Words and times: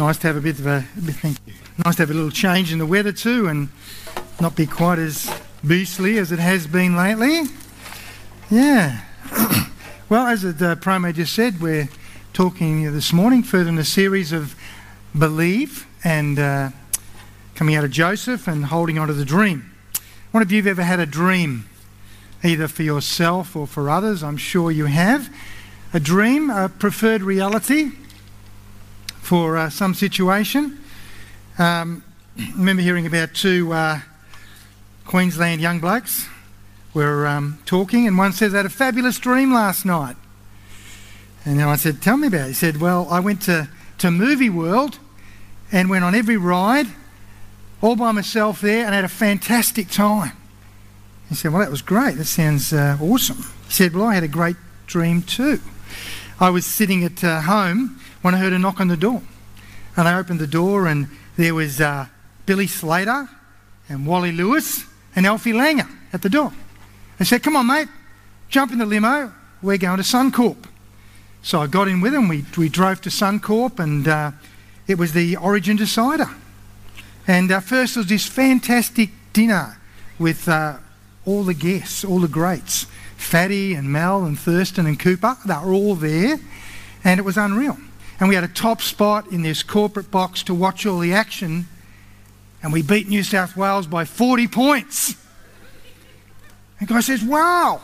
Nice 0.00 0.16
to 0.16 0.28
have 0.28 0.36
a 0.36 0.40
bit 0.40 0.58
of 0.58 0.66
a 0.66 0.80
thank 0.80 1.36
you. 1.44 1.52
Nice 1.84 1.96
to 1.96 2.02
have 2.04 2.10
a 2.10 2.14
little 2.14 2.30
change 2.30 2.72
in 2.72 2.78
the 2.78 2.86
weather 2.86 3.12
too, 3.12 3.48
and 3.48 3.68
not 4.40 4.56
be 4.56 4.64
quite 4.64 4.98
as 4.98 5.30
beastly 5.66 6.16
as 6.16 6.32
it 6.32 6.38
has 6.38 6.66
been 6.66 6.96
lately. 6.96 7.42
Yeah. 8.50 9.02
well, 10.08 10.26
as 10.26 10.40
the 10.40 10.78
promo 10.80 11.12
just 11.12 11.34
said, 11.34 11.60
we're 11.60 11.90
talking 12.32 12.90
this 12.94 13.12
morning 13.12 13.42
further 13.42 13.68
in 13.68 13.76
the 13.76 13.84
series 13.84 14.32
of 14.32 14.56
believe 15.16 15.86
and 16.02 16.38
uh, 16.38 16.70
coming 17.54 17.74
out 17.74 17.84
of 17.84 17.90
Joseph 17.90 18.48
and 18.48 18.64
holding 18.64 18.98
on 18.98 19.08
to 19.08 19.12
the 19.12 19.26
dream. 19.26 19.70
One 20.30 20.42
of 20.42 20.50
you 20.50 20.62
have 20.62 20.66
ever 20.66 20.82
had 20.82 20.98
a 20.98 21.04
dream, 21.04 21.68
either 22.42 22.68
for 22.68 22.84
yourself 22.84 23.54
or 23.54 23.66
for 23.66 23.90
others? 23.90 24.22
I'm 24.22 24.38
sure 24.38 24.70
you 24.70 24.86
have. 24.86 25.28
A 25.92 26.00
dream, 26.00 26.48
a 26.48 26.70
preferred 26.70 27.20
reality 27.20 27.90
for 29.20 29.56
uh, 29.56 29.70
some 29.70 29.94
situation. 29.94 30.78
Um, 31.58 32.02
I 32.38 32.52
remember 32.56 32.82
hearing 32.82 33.06
about 33.06 33.34
two 33.34 33.72
uh, 33.72 34.00
Queensland 35.06 35.60
young 35.60 35.80
blokes 35.80 36.26
were 36.94 37.26
um, 37.26 37.58
talking, 37.66 38.06
and 38.06 38.18
one 38.18 38.32
says, 38.32 38.54
I 38.54 38.58
had 38.58 38.66
a 38.66 38.70
fabulous 38.70 39.18
dream 39.18 39.52
last 39.52 39.84
night. 39.84 40.16
And 41.44 41.58
then 41.58 41.68
I 41.68 41.76
said, 41.76 42.02
Tell 42.02 42.16
me 42.16 42.28
about 42.28 42.42
it. 42.42 42.48
He 42.48 42.54
said, 42.54 42.80
Well, 42.80 43.06
I 43.10 43.20
went 43.20 43.42
to, 43.42 43.68
to 43.98 44.10
Movie 44.10 44.50
World 44.50 44.98
and 45.72 45.88
went 45.88 46.04
on 46.04 46.14
every 46.14 46.36
ride 46.36 46.86
all 47.82 47.96
by 47.96 48.12
myself 48.12 48.60
there 48.60 48.84
and 48.84 48.94
had 48.94 49.04
a 49.04 49.08
fantastic 49.08 49.88
time. 49.88 50.32
He 51.28 51.34
said, 51.34 51.52
Well, 51.52 51.60
that 51.60 51.70
was 51.70 51.82
great. 51.82 52.16
That 52.16 52.26
sounds 52.26 52.72
uh, 52.72 52.98
awesome. 53.00 53.38
He 53.66 53.72
said, 53.72 53.94
Well, 53.94 54.06
I 54.06 54.14
had 54.14 54.24
a 54.24 54.28
great 54.28 54.56
dream 54.86 55.22
too. 55.22 55.60
I 56.40 56.48
was 56.48 56.64
sitting 56.64 57.04
at 57.04 57.22
uh, 57.22 57.42
home 57.42 58.00
when 58.22 58.34
I 58.34 58.38
heard 58.38 58.54
a 58.54 58.58
knock 58.58 58.80
on 58.80 58.88
the 58.88 58.96
door. 58.96 59.22
And 59.94 60.08
I 60.08 60.18
opened 60.18 60.40
the 60.40 60.46
door, 60.46 60.86
and 60.86 61.08
there 61.36 61.54
was 61.54 61.82
uh, 61.82 62.06
Billy 62.46 62.66
Slater 62.66 63.28
and 63.90 64.06
Wally 64.06 64.32
Lewis 64.32 64.86
and 65.14 65.26
Alfie 65.26 65.52
Langer 65.52 65.88
at 66.14 66.22
the 66.22 66.30
door. 66.30 66.52
They 67.18 67.26
said, 67.26 67.42
Come 67.42 67.56
on, 67.56 67.66
mate, 67.66 67.88
jump 68.48 68.72
in 68.72 68.78
the 68.78 68.86
limo. 68.86 69.34
We're 69.60 69.76
going 69.76 69.98
to 69.98 70.02
Suncorp. 70.02 70.64
So 71.42 71.60
I 71.60 71.66
got 71.66 71.88
in 71.88 72.00
with 72.00 72.14
them. 72.14 72.28
We, 72.28 72.46
we 72.56 72.70
drove 72.70 73.02
to 73.02 73.10
Suncorp, 73.10 73.78
and 73.78 74.08
uh, 74.08 74.32
it 74.86 74.96
was 74.96 75.12
the 75.12 75.36
Origin 75.36 75.76
Decider. 75.76 76.30
And 77.26 77.52
uh, 77.52 77.60
first 77.60 77.98
was 77.98 78.06
this 78.06 78.26
fantastic 78.26 79.10
dinner 79.34 79.78
with 80.18 80.48
uh, 80.48 80.78
all 81.26 81.44
the 81.44 81.54
guests, 81.54 82.02
all 82.02 82.20
the 82.20 82.28
greats. 82.28 82.86
Fatty 83.20 83.74
and 83.74 83.92
Mal 83.92 84.24
and 84.24 84.38
Thurston 84.38 84.86
and 84.86 84.98
Cooper, 84.98 85.36
they 85.46 85.54
were 85.54 85.72
all 85.72 85.94
there, 85.94 86.40
and 87.04 87.20
it 87.20 87.22
was 87.22 87.36
unreal 87.36 87.76
and 88.20 88.28
we 88.28 88.34
had 88.34 88.44
a 88.44 88.48
top 88.48 88.82
spot 88.82 89.32
in 89.32 89.40
this 89.40 89.62
corporate 89.62 90.10
box 90.10 90.42
to 90.44 90.54
watch 90.54 90.84
all 90.84 90.98
the 90.98 91.14
action, 91.14 91.66
and 92.62 92.70
we 92.70 92.82
beat 92.82 93.08
New 93.08 93.22
South 93.22 93.56
Wales 93.56 93.86
by 93.86 94.04
40 94.04 94.46
points. 94.46 95.16
And 96.78 96.86
guy 96.86 97.00
says, 97.00 97.24
Wow, 97.24 97.80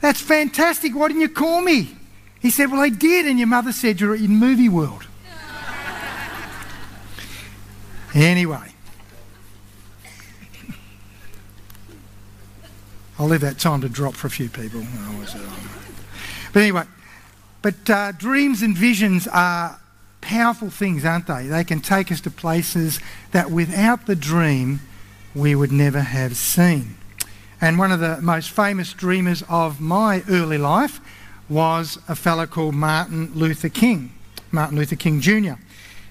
that's 0.00 0.20
fantastic. 0.20 0.94
Why 0.94 1.08
didn't 1.08 1.22
you 1.22 1.28
call 1.28 1.60
me? 1.60 1.96
He 2.40 2.50
said, 2.50 2.70
Well, 2.70 2.80
I 2.80 2.88
did, 2.88 3.26
and 3.26 3.36
your 3.36 3.48
mother 3.48 3.72
said 3.72 4.00
you're 4.00 4.14
in 4.14 4.30
movie 4.30 4.68
world. 4.68 5.04
anyway, 8.14 8.74
I'll 13.18 13.26
leave 13.26 13.40
that 13.40 13.58
time 13.58 13.80
to 13.80 13.88
drop 13.88 14.14
for 14.14 14.26
a 14.26 14.30
few 14.30 14.48
people. 14.48 14.82
But 16.52 16.60
anyway, 16.60 16.84
but 17.62 17.90
uh, 17.90 18.12
dreams 18.12 18.62
and 18.62 18.76
visions 18.76 19.26
are 19.26 19.80
powerful 20.20 20.70
things, 20.70 21.04
aren't 21.04 21.26
they? 21.26 21.46
They 21.46 21.64
can 21.64 21.80
take 21.80 22.12
us 22.12 22.20
to 22.22 22.30
places 22.30 23.00
that 23.32 23.50
without 23.50 24.06
the 24.06 24.16
dream 24.16 24.80
we 25.34 25.54
would 25.54 25.72
never 25.72 26.00
have 26.00 26.36
seen. 26.36 26.96
And 27.60 27.78
one 27.78 27.92
of 27.92 28.00
the 28.00 28.20
most 28.20 28.50
famous 28.50 28.92
dreamers 28.92 29.42
of 29.48 29.80
my 29.80 30.22
early 30.28 30.58
life 30.58 31.00
was 31.48 31.98
a 32.08 32.14
fellow 32.14 32.46
called 32.46 32.74
Martin 32.74 33.32
Luther 33.34 33.68
King, 33.68 34.12
Martin 34.50 34.76
Luther 34.76 34.96
King 34.96 35.20
Jr. 35.20 35.54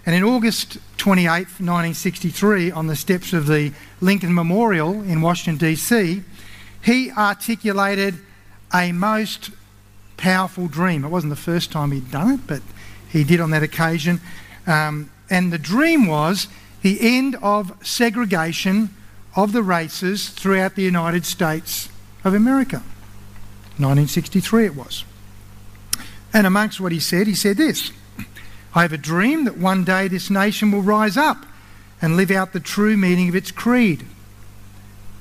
And 0.06 0.16
in 0.16 0.24
August 0.24 0.78
28, 0.98 1.30
1963, 1.30 2.72
on 2.72 2.88
the 2.88 2.96
steps 2.96 3.34
of 3.34 3.48
the 3.48 3.74
Lincoln 4.02 4.34
Memorial 4.34 5.02
in 5.04 5.22
Washington, 5.22 5.58
D.C., 5.58 6.24
he 6.86 7.12
articulated 7.12 8.16
a 8.74 8.92
most 8.92 9.50
powerful 10.18 10.68
dream. 10.68 11.04
It 11.04 11.10
wasn't 11.10 11.32
the 11.32 11.36
first 11.36 11.72
time 11.72 11.92
he'd 11.92 12.12
done 12.12 12.32
it, 12.36 12.42
but 12.46 12.62
he 13.10 13.24
did 13.24 13.40
on 13.40 13.50
that 13.52 13.64
occasion. 13.64 14.22
Um, 14.68 15.10
and 15.30 15.52
the 15.52 15.58
dream 15.58 16.06
was 16.06 16.48
the 16.84 17.00
end 17.02 17.36
of 17.42 17.76
segregation 17.86 18.90
of 19.36 19.52
the 19.52 19.64
races 19.64 20.30
throughout 20.30 20.76
the 20.76 20.84
United 20.84 21.26
States 21.26 21.90
of 22.24 22.34
America. 22.34 22.78
1963 23.78 24.66
it 24.66 24.76
was. 24.76 25.04
And 26.34 26.46
amongst 26.46 26.80
what 26.80 26.92
he 26.92 27.00
said, 27.00 27.28
he 27.28 27.36
said 27.36 27.58
this 27.58 27.92
I 28.76 28.84
have 28.84 28.94
a 28.94 28.98
dream 28.98 29.46
that 29.46 29.58
one 29.58 29.84
day 29.84 30.08
this 30.08 30.30
nation 30.30 30.72
will 30.72 30.84
rise 30.84 31.18
up 31.18 31.46
and 32.02 32.16
live 32.16 32.30
out 32.30 32.54
the 32.54 32.60
true 32.60 32.96
meaning 32.96 33.30
of 33.30 33.36
its 33.36 33.50
creed. 33.50 34.06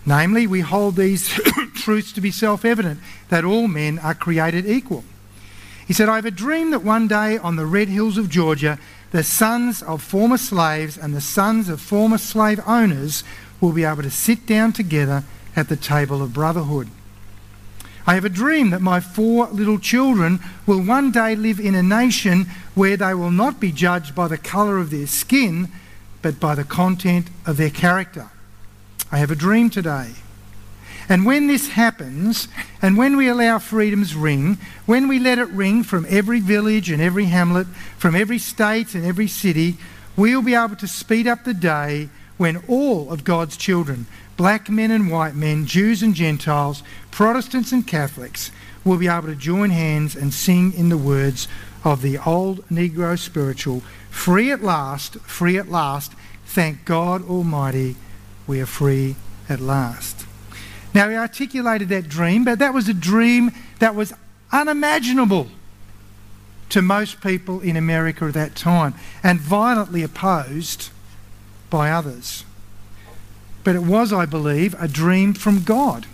Namely, 0.07 0.47
we 0.47 0.61
hold 0.61 0.97
these 0.97 1.29
truths 1.75 2.13
to 2.13 2.21
be 2.21 2.31
self 2.31 2.65
evident 2.65 3.01
that 3.29 3.45
all 3.45 3.69
men 3.69 3.99
are 3.99 4.15
created 4.15 4.67
equal. 4.67 5.05
He 5.87 5.93
said, 5.93 6.09
I 6.09 6.17
have 6.17 6.27
a 6.27 6.31
dream 6.31 6.71
that 6.71 6.83
one 6.83 7.09
day 7.09 7.39
on 7.39 7.57
the 7.57 7.67
red 7.67 7.89
hills 7.89 8.17
of 8.17 8.31
Georgia, 8.31 8.79
the 9.11 9.23
sons 9.23 9.83
of 9.83 10.03
former 10.03 10.39
slaves 10.39 10.97
and 10.99 11.15
the 11.15 11.21
sons 11.21 11.69
of 11.69 11.81
former 11.81 12.19
slave 12.19 12.61
owners 12.67 13.23
will 13.61 13.73
be 13.73 13.85
able 13.85 14.03
to 14.03 14.11
sit 14.11 14.47
down 14.47 14.73
together 14.73 15.25
at 15.57 15.69
the 15.69 15.77
table 15.77 16.23
of 16.23 16.33
brotherhood. 16.33 16.89
I 18.07 18.15
have 18.15 18.25
a 18.25 18.31
dream 18.31 18.71
that 18.71 18.83
my 18.83 19.01
four 19.01 19.47
little 19.49 19.79
children 19.79 20.41
will 20.67 20.83
one 20.83 21.11
day 21.11 21.35
live 21.35 21.59
in 21.59 21.75
a 21.75 21.83
nation 21.83 22.47
where 22.75 22.97
they 22.97 23.15
will 23.15 23.31
not 23.31 23.61
be 23.61 23.73
judged 23.73 24.15
by 24.15 24.29
the 24.29 24.37
colour 24.37 24.79
of 24.79 24.91
their 24.91 25.07
skin, 25.07 25.69
but 26.21 26.39
by 26.39 26.55
the 26.55 26.65
content 26.65 27.29
of 27.47 27.57
their 27.57 27.71
character. 27.71 28.31
I 29.13 29.19
have 29.19 29.31
a 29.31 29.37
dream 29.37 29.71
today. 29.71 30.13
And 31.09 31.27
when 31.27 31.47
this 31.47 31.69
happens, 31.69 32.49
and 32.81 32.97
when 32.97 33.17
we 33.17 33.29
allow 33.29 33.59
freedom's 33.59 34.15
ring, 34.15 34.59
when 34.87 35.07
we 35.07 35.19
let 35.19 35.39
it 35.39 35.49
ring 35.51 35.83
from 35.83 36.07
every 36.09 36.41
village 36.41 36.91
and 36.91 37.03
every 37.03 37.27
hamlet, 37.27 37.67
from 37.99 38.15
every 38.15 38.39
state 38.39 38.95
and 38.95 39.05
every 39.05 39.29
city, 39.29 39.77
we'll 40.17 40.43
be 40.43 40.55
able 40.55 40.77
to 40.77 40.89
speed 40.89 41.27
up 41.27 41.45
the 41.45 41.55
day 41.55 42.09
when 42.37 42.63
all 42.69 43.13
of 43.13 43.25
God's 43.25 43.57
children, 43.57 44.07
black 44.37 44.71
men 44.71 44.91
and 44.91 45.11
white 45.11 45.35
men, 45.35 45.67
Jews 45.67 46.03
and 46.03 46.15
Gentiles, 46.15 46.83
Protestants 47.11 47.71
and 47.71 47.87
Catholics, 47.87 48.51
will 48.85 48.97
be 48.97 49.09
able 49.09 49.29
to 49.29 49.35
join 49.35 49.71
hands 49.71 50.17
and 50.17 50.33
sing 50.33 50.73
in 50.73 50.89
the 50.89 50.99
words 50.99 51.49
of 51.85 52.03
the 52.03 52.19
old 52.19 52.67
Negro 52.69 53.19
spiritual 53.19 53.83
Free 54.11 54.53
at 54.53 54.63
last, 54.63 55.17
free 55.21 55.59
at 55.59 55.69
last, 55.69 56.13
thank 56.47 56.85
God 56.85 57.29
Almighty 57.29 57.97
we 58.47 58.61
are 58.61 58.67
free 58.67 59.17
at 59.49 59.61
last. 59.61 60.27
Now, 60.95 61.09
he 61.09 61.17
articulated 61.17 61.89
that 61.89 62.09
dream, 62.09 62.45
but 62.45 62.59
that 62.61 62.73
was 62.73 62.89
a 62.89 62.95
dream 62.95 63.51
that 63.81 63.95
was 63.95 64.13
unimaginable 64.53 65.49
to 66.69 66.81
most 66.83 67.21
people 67.21 67.61
in 67.61 67.77
America 67.77 68.25
at 68.25 68.35
that 68.35 68.55
time 68.55 68.95
and 69.23 69.41
violently 69.41 70.03
opposed 70.03 70.91
by 71.69 71.91
others. 71.91 72.45
But 73.65 73.75
it 73.75 73.83
was, 73.83 74.13
I 74.13 74.27
believe, 74.27 74.75
a 74.81 74.87
dream 74.87 75.35
from 75.35 75.63
God. 75.63 76.07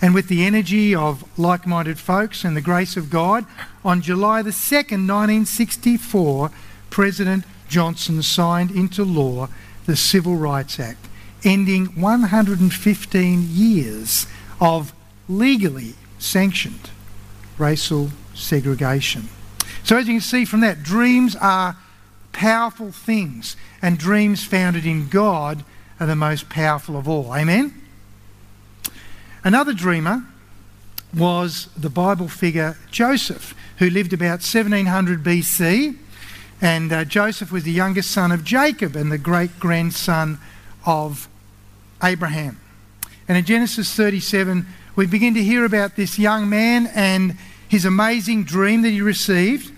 And 0.00 0.14
with 0.14 0.26
the 0.26 0.44
energy 0.44 0.94
of 0.94 1.24
like 1.38 1.64
minded 1.64 1.98
folks 1.98 2.44
and 2.44 2.56
the 2.56 2.60
grace 2.60 2.96
of 2.96 3.08
God, 3.08 3.46
on 3.84 4.02
July 4.02 4.42
the 4.42 4.50
2nd, 4.50 5.06
1964, 5.06 6.50
President 6.90 7.44
Johnson 7.68 8.20
signed 8.22 8.72
into 8.72 9.04
law 9.04 9.48
the 9.86 9.96
Civil 9.96 10.36
Rights 10.36 10.78
Act, 10.78 11.06
ending 11.44 11.86
115 12.00 13.48
years 13.50 14.26
of 14.60 14.92
legally 15.28 15.94
sanctioned 16.18 16.90
racial 17.58 18.10
segregation. 18.34 19.28
So, 19.84 19.96
as 19.96 20.06
you 20.06 20.14
can 20.14 20.20
see 20.20 20.44
from 20.44 20.60
that, 20.60 20.82
dreams 20.82 21.36
are 21.36 21.76
powerful 22.32 22.92
things, 22.92 23.56
and 23.80 23.98
dreams 23.98 24.44
founded 24.44 24.86
in 24.86 25.08
God 25.08 25.64
are 26.00 26.06
the 26.06 26.16
most 26.16 26.48
powerful 26.48 26.96
of 26.96 27.08
all. 27.08 27.34
Amen? 27.34 27.74
Another 29.44 29.72
dreamer 29.72 30.24
was 31.14 31.68
the 31.76 31.90
Bible 31.90 32.28
figure 32.28 32.76
Joseph, 32.90 33.54
who 33.78 33.90
lived 33.90 34.12
about 34.12 34.40
1700 34.40 35.22
BC 35.22 35.96
and 36.62 36.92
uh, 36.92 37.04
Joseph 37.04 37.50
was 37.50 37.64
the 37.64 37.72
youngest 37.72 38.12
son 38.12 38.30
of 38.30 38.44
Jacob 38.44 38.94
and 38.94 39.10
the 39.10 39.18
great 39.18 39.58
grandson 39.58 40.38
of 40.86 41.28
Abraham. 42.00 42.60
And 43.26 43.36
in 43.36 43.44
Genesis 43.44 43.92
37, 43.94 44.64
we 44.94 45.06
begin 45.06 45.34
to 45.34 45.42
hear 45.42 45.64
about 45.64 45.96
this 45.96 46.20
young 46.20 46.48
man 46.48 46.86
and 46.94 47.36
his 47.68 47.84
amazing 47.84 48.44
dream 48.44 48.82
that 48.82 48.90
he 48.90 49.00
received. 49.00 49.72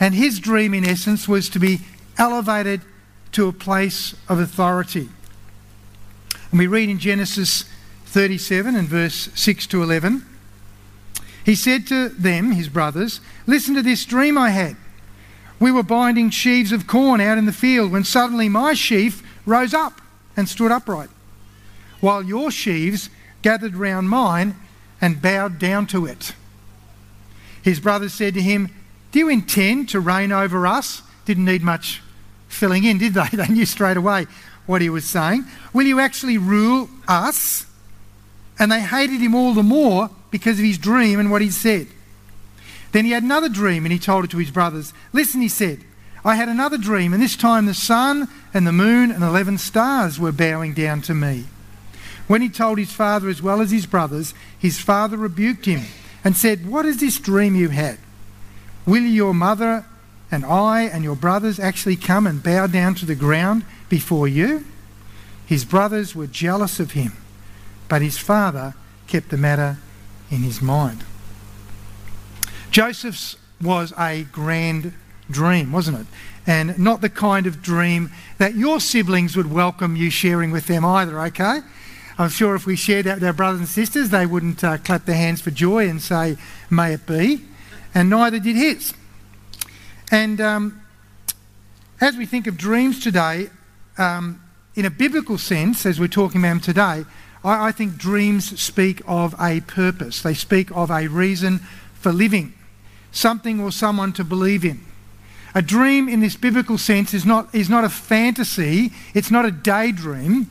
And 0.00 0.12
his 0.12 0.40
dream, 0.40 0.74
in 0.74 0.84
essence, 0.84 1.28
was 1.28 1.48
to 1.50 1.60
be 1.60 1.78
elevated 2.18 2.80
to 3.32 3.46
a 3.46 3.52
place 3.52 4.16
of 4.28 4.40
authority. 4.40 5.08
And 6.50 6.58
we 6.58 6.66
read 6.66 6.88
in 6.88 6.98
Genesis 6.98 7.64
37 8.06 8.74
and 8.74 8.88
verse 8.88 9.28
6 9.36 9.68
to 9.68 9.84
11. 9.84 10.26
He 11.44 11.54
said 11.54 11.86
to 11.88 12.08
them, 12.08 12.52
his 12.52 12.68
brothers, 12.68 13.20
Listen 13.46 13.74
to 13.76 13.82
this 13.82 14.04
dream 14.04 14.36
I 14.36 14.50
had. 14.50 14.76
We 15.60 15.70
were 15.70 15.82
binding 15.82 16.30
sheaves 16.30 16.72
of 16.72 16.86
corn 16.86 17.20
out 17.20 17.38
in 17.38 17.46
the 17.46 17.52
field 17.52 17.92
when 17.92 18.04
suddenly 18.04 18.48
my 18.48 18.74
sheaf 18.74 19.22
rose 19.46 19.74
up 19.74 20.00
and 20.36 20.48
stood 20.48 20.72
upright, 20.72 21.10
while 22.00 22.22
your 22.22 22.50
sheaves 22.50 23.08
gathered 23.42 23.76
round 23.76 24.08
mine 24.08 24.56
and 25.00 25.22
bowed 25.22 25.58
down 25.58 25.86
to 25.88 26.06
it. 26.06 26.34
His 27.62 27.80
brothers 27.80 28.12
said 28.12 28.34
to 28.34 28.42
him, 28.42 28.70
Do 29.12 29.18
you 29.20 29.28
intend 29.28 29.88
to 29.90 30.00
reign 30.00 30.32
over 30.32 30.66
us? 30.66 31.02
Didn't 31.24 31.44
need 31.44 31.62
much 31.62 32.02
filling 32.48 32.84
in, 32.84 32.98
did 32.98 33.14
they? 33.14 33.28
They 33.32 33.46
knew 33.48 33.66
straight 33.66 33.96
away 33.96 34.26
what 34.66 34.82
he 34.82 34.90
was 34.90 35.04
saying. 35.04 35.44
Will 35.72 35.86
you 35.86 36.00
actually 36.00 36.38
rule 36.38 36.88
us? 37.06 37.66
And 38.58 38.70
they 38.70 38.80
hated 38.80 39.20
him 39.20 39.34
all 39.34 39.52
the 39.52 39.62
more 39.62 40.10
because 40.30 40.58
of 40.58 40.64
his 40.64 40.78
dream 40.78 41.18
and 41.18 41.30
what 41.30 41.42
he 41.42 41.50
said. 41.50 41.88
Then 42.94 43.06
he 43.06 43.10
had 43.10 43.24
another 43.24 43.48
dream 43.48 43.84
and 43.84 43.92
he 43.92 43.98
told 43.98 44.22
it 44.24 44.30
to 44.30 44.38
his 44.38 44.52
brothers. 44.52 44.94
Listen, 45.12 45.40
he 45.40 45.48
said, 45.48 45.80
I 46.24 46.36
had 46.36 46.48
another 46.48 46.78
dream, 46.78 47.12
and 47.12 47.20
this 47.20 47.34
time 47.34 47.66
the 47.66 47.74
sun 47.74 48.28
and 48.54 48.64
the 48.64 48.72
moon 48.72 49.10
and 49.10 49.24
eleven 49.24 49.58
stars 49.58 50.20
were 50.20 50.30
bowing 50.30 50.74
down 50.74 51.02
to 51.02 51.12
me. 51.12 51.46
When 52.28 52.40
he 52.40 52.48
told 52.48 52.78
his 52.78 52.92
father 52.92 53.28
as 53.28 53.42
well 53.42 53.60
as 53.60 53.72
his 53.72 53.84
brothers, 53.84 54.32
his 54.56 54.80
father 54.80 55.16
rebuked 55.16 55.64
him 55.64 55.82
and 56.22 56.36
said, 56.36 56.70
What 56.70 56.86
is 56.86 57.00
this 57.00 57.18
dream 57.18 57.56
you 57.56 57.70
had? 57.70 57.98
Will 58.86 59.02
your 59.02 59.34
mother 59.34 59.86
and 60.30 60.44
I 60.44 60.82
and 60.82 61.02
your 61.02 61.16
brothers 61.16 61.58
actually 61.58 61.96
come 61.96 62.28
and 62.28 62.44
bow 62.44 62.68
down 62.68 62.94
to 62.94 63.06
the 63.06 63.16
ground 63.16 63.64
before 63.88 64.28
you? 64.28 64.66
His 65.46 65.64
brothers 65.64 66.14
were 66.14 66.28
jealous 66.28 66.78
of 66.78 66.92
him, 66.92 67.14
but 67.88 68.02
his 68.02 68.18
father 68.18 68.74
kept 69.08 69.30
the 69.30 69.36
matter 69.36 69.78
in 70.30 70.42
his 70.42 70.62
mind. 70.62 71.02
Joseph's 72.74 73.36
was 73.62 73.92
a 73.96 74.24
grand 74.32 74.92
dream, 75.30 75.70
wasn't 75.70 75.96
it? 76.00 76.06
And 76.44 76.76
not 76.76 77.02
the 77.02 77.08
kind 77.08 77.46
of 77.46 77.62
dream 77.62 78.10
that 78.38 78.56
your 78.56 78.80
siblings 78.80 79.36
would 79.36 79.48
welcome 79.48 79.94
you 79.94 80.10
sharing 80.10 80.50
with 80.50 80.66
them 80.66 80.84
either, 80.84 81.20
okay? 81.20 81.60
I'm 82.18 82.30
sure 82.30 82.56
if 82.56 82.66
we 82.66 82.74
shared 82.74 83.06
that 83.06 83.18
with 83.18 83.24
our 83.24 83.32
brothers 83.32 83.60
and 83.60 83.68
sisters, 83.68 84.10
they 84.10 84.26
wouldn't 84.26 84.64
uh, 84.64 84.78
clap 84.78 85.04
their 85.04 85.14
hands 85.14 85.40
for 85.40 85.52
joy 85.52 85.88
and 85.88 86.02
say, 86.02 86.36
May 86.68 86.94
it 86.94 87.06
be. 87.06 87.42
And 87.94 88.10
neither 88.10 88.40
did 88.40 88.56
his. 88.56 88.92
And 90.10 90.40
um, 90.40 90.82
as 92.00 92.16
we 92.16 92.26
think 92.26 92.48
of 92.48 92.56
dreams 92.56 92.98
today, 92.98 93.50
um, 93.98 94.42
in 94.74 94.84
a 94.84 94.90
biblical 94.90 95.38
sense, 95.38 95.86
as 95.86 96.00
we're 96.00 96.08
talking 96.08 96.40
about 96.40 96.48
them 96.48 96.60
today, 96.60 97.04
I, 97.44 97.68
I 97.68 97.70
think 97.70 97.98
dreams 97.98 98.60
speak 98.60 99.00
of 99.06 99.32
a 99.40 99.60
purpose. 99.60 100.22
They 100.22 100.34
speak 100.34 100.72
of 100.72 100.90
a 100.90 101.06
reason 101.06 101.60
for 101.94 102.12
living, 102.12 102.52
something 103.14 103.60
or 103.60 103.72
someone 103.72 104.12
to 104.12 104.24
believe 104.24 104.64
in. 104.64 104.80
A 105.54 105.62
dream 105.62 106.08
in 106.08 106.20
this 106.20 106.36
biblical 106.36 106.76
sense 106.76 107.14
is 107.14 107.24
not, 107.24 107.54
is 107.54 107.70
not 107.70 107.84
a 107.84 107.88
fantasy, 107.88 108.90
it's 109.14 109.30
not 109.30 109.44
a 109.44 109.50
daydream, 109.50 110.50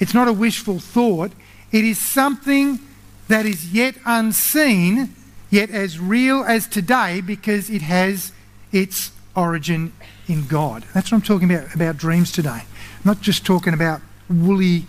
it's 0.00 0.12
not 0.12 0.26
a 0.26 0.32
wishful 0.32 0.80
thought. 0.80 1.32
It 1.70 1.84
is 1.84 1.98
something 1.98 2.80
that 3.28 3.46
is 3.46 3.72
yet 3.72 3.94
unseen, 4.04 5.14
yet 5.50 5.70
as 5.70 5.98
real 5.98 6.44
as 6.44 6.66
today 6.66 7.20
because 7.20 7.70
it 7.70 7.82
has 7.82 8.32
its 8.72 9.12
origin 9.36 9.92
in 10.28 10.46
God. 10.46 10.84
That's 10.92 11.12
what 11.12 11.18
I'm 11.18 11.22
talking 11.22 11.50
about 11.50 11.74
about 11.74 11.96
dreams 11.96 12.32
today. 12.32 12.50
I'm 12.50 13.04
not 13.04 13.20
just 13.20 13.46
talking 13.46 13.72
about 13.72 14.00
woolly 14.28 14.86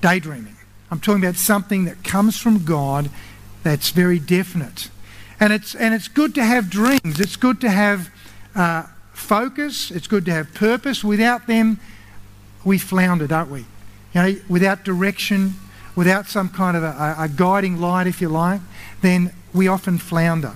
daydreaming. 0.00 0.56
I'm 0.90 1.00
talking 1.00 1.22
about 1.22 1.36
something 1.36 1.84
that 1.86 2.04
comes 2.04 2.38
from 2.38 2.64
God 2.64 3.10
that's 3.62 3.90
very 3.90 4.18
definite. 4.18 4.88
And 5.44 5.52
it's, 5.52 5.74
and 5.74 5.92
it's 5.92 6.08
good 6.08 6.34
to 6.36 6.42
have 6.42 6.70
dreams. 6.70 7.20
It's 7.20 7.36
good 7.36 7.60
to 7.60 7.70
have 7.70 8.08
uh, 8.54 8.84
focus. 9.12 9.90
It's 9.90 10.06
good 10.06 10.24
to 10.24 10.32
have 10.32 10.54
purpose. 10.54 11.04
Without 11.04 11.46
them, 11.46 11.78
we 12.64 12.78
flounder, 12.78 13.26
don't 13.26 13.50
we? 13.50 13.66
You 14.14 14.22
know, 14.22 14.36
without 14.48 14.84
direction, 14.84 15.56
without 15.94 16.28
some 16.28 16.48
kind 16.48 16.78
of 16.78 16.82
a, 16.82 17.16
a 17.18 17.28
guiding 17.28 17.78
light, 17.78 18.06
if 18.06 18.22
you 18.22 18.30
like, 18.30 18.62
then 19.02 19.34
we 19.52 19.68
often 19.68 19.98
flounder. 19.98 20.54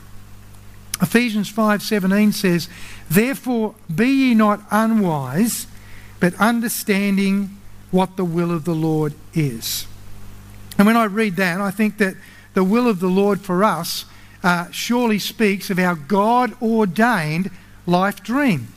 Ephesians 1.03 1.53
5:17 1.53 2.33
says, 2.33 2.71
"Therefore 3.11 3.75
be 3.95 4.09
ye 4.09 4.35
not 4.35 4.63
unwise, 4.71 5.67
but 6.19 6.33
understanding 6.37 7.59
what 7.91 8.17
the 8.17 8.25
will 8.25 8.51
of 8.51 8.65
the 8.65 8.75
Lord 8.75 9.13
is." 9.35 9.87
And 10.79 10.87
when 10.87 10.97
I 10.97 11.05
read 11.05 11.37
that, 11.37 11.61
I 11.61 11.71
think 11.71 11.99
that 11.99 12.15
the 12.55 12.65
will 12.65 12.89
of 12.89 13.01
the 13.01 13.11
Lord 13.11 13.43
for 13.43 13.63
us 13.63 14.07
uh, 14.43 14.71
surely 14.71 15.19
speaks 15.19 15.71
of 15.71 15.79
our 15.79 15.95
God 15.95 16.55
ordained 16.63 17.51
life 17.87 18.23
dream, 18.23 18.69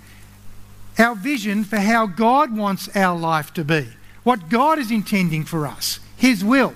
our 0.97 1.15
vision 1.15 1.63
for 1.63 1.77
how 1.77 2.05
God 2.05 2.55
wants 2.55 2.93
our 2.95 3.17
life 3.17 3.53
to 3.53 3.63
be, 3.63 3.87
what 4.23 4.49
God 4.49 4.79
is 4.79 4.91
intending 4.91 5.45
for 5.45 5.67
us. 5.67 5.99
His 6.17 6.43
will 6.43 6.73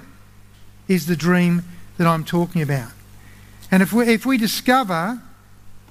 is 0.88 1.06
the 1.06 1.16
dream 1.16 1.64
that 1.98 2.08
I'm 2.08 2.24
talking 2.24 2.62
about. 2.62 2.92
And 3.72 3.82
if 3.82 3.92
we, 3.92 4.06
if 4.08 4.26
we 4.26 4.38
discover 4.38 5.22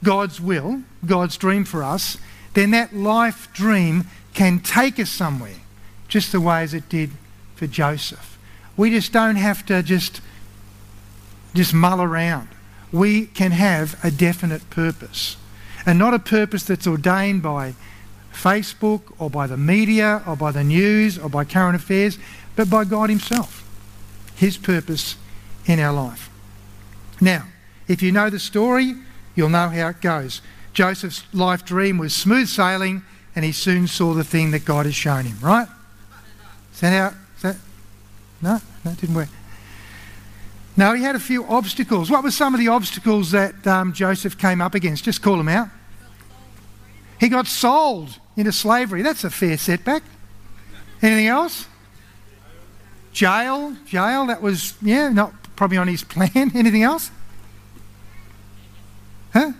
God's 0.02 0.40
will, 0.40 0.82
God's 1.04 1.36
dream 1.36 1.64
for 1.64 1.82
us, 1.82 2.18
then 2.54 2.70
that 2.70 2.94
life 2.94 3.52
dream 3.52 4.04
can 4.32 4.60
take 4.60 4.98
us 4.98 5.10
somewhere, 5.10 5.56
just 6.08 6.32
the 6.32 6.40
way 6.40 6.62
as 6.62 6.74
it 6.74 6.88
did 6.88 7.10
for 7.56 7.66
Joseph. 7.66 8.38
We 8.76 8.90
just 8.90 9.12
don't 9.12 9.36
have 9.36 9.64
to 9.66 9.82
just, 9.82 10.20
just 11.54 11.72
mull 11.72 12.02
around. 12.02 12.48
We 12.94 13.26
can 13.26 13.50
have 13.50 13.98
a 14.04 14.10
definite 14.12 14.70
purpose. 14.70 15.36
And 15.84 15.98
not 15.98 16.14
a 16.14 16.20
purpose 16.20 16.62
that's 16.62 16.86
ordained 16.86 17.42
by 17.42 17.74
Facebook 18.32 19.12
or 19.18 19.28
by 19.28 19.48
the 19.48 19.56
media 19.56 20.22
or 20.28 20.36
by 20.36 20.52
the 20.52 20.62
news 20.62 21.18
or 21.18 21.28
by 21.28 21.44
current 21.44 21.74
affairs, 21.74 22.18
but 22.54 22.70
by 22.70 22.84
God 22.84 23.10
Himself. 23.10 23.68
His 24.36 24.56
purpose 24.56 25.16
in 25.66 25.80
our 25.80 25.92
life. 25.92 26.30
Now, 27.20 27.48
if 27.88 28.00
you 28.00 28.12
know 28.12 28.30
the 28.30 28.38
story, 28.38 28.94
you'll 29.34 29.48
know 29.48 29.70
how 29.70 29.88
it 29.88 30.00
goes. 30.00 30.40
Joseph's 30.72 31.24
life 31.34 31.64
dream 31.64 31.98
was 31.98 32.14
smooth 32.14 32.46
sailing, 32.46 33.02
and 33.34 33.44
he 33.44 33.50
soon 33.50 33.88
saw 33.88 34.14
the 34.14 34.22
thing 34.22 34.52
that 34.52 34.64
God 34.64 34.86
has 34.86 34.94
shown 34.94 35.24
him, 35.24 35.38
right? 35.42 35.66
Is 36.72 36.80
that 36.80 37.12
how? 37.12 37.18
Is 37.36 37.42
that? 37.42 37.56
No, 38.40 38.60
that 38.84 39.00
didn't 39.00 39.16
work. 39.16 39.28
No, 40.76 40.92
he 40.94 41.02
had 41.02 41.14
a 41.14 41.20
few 41.20 41.44
obstacles. 41.44 42.10
What 42.10 42.24
were 42.24 42.32
some 42.32 42.52
of 42.54 42.60
the 42.60 42.68
obstacles 42.68 43.30
that 43.30 43.66
um, 43.66 43.92
Joseph 43.92 44.36
came 44.36 44.60
up 44.60 44.74
against? 44.74 45.04
Just 45.04 45.22
call 45.22 45.36
them 45.36 45.48
out. 45.48 45.68
He 47.20 47.28
got 47.28 47.46
sold 47.46 48.18
into 48.36 48.52
slavery. 48.52 49.02
That's 49.02 49.22
a 49.22 49.30
fair 49.30 49.56
setback. 49.56 50.02
Anything 51.00 51.28
else? 51.28 51.66
Jail. 53.12 53.76
Jail. 53.86 54.26
That 54.26 54.42
was, 54.42 54.74
yeah, 54.82 55.10
not 55.10 55.32
probably 55.54 55.76
on 55.76 55.86
his 55.86 56.02
plan. 56.04 56.50
Anything 56.54 56.82
else? 56.82 57.10
Huh? 59.32 59.52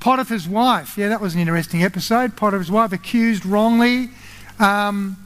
Potiphar's 0.00 0.48
wife. 0.48 0.98
Yeah, 0.98 1.08
that 1.08 1.20
was 1.20 1.34
an 1.34 1.40
interesting 1.40 1.82
episode. 1.82 2.36
Potiphar's 2.36 2.70
wife 2.70 2.92
accused 2.92 3.46
wrongly. 3.46 4.10
Um, 4.58 5.16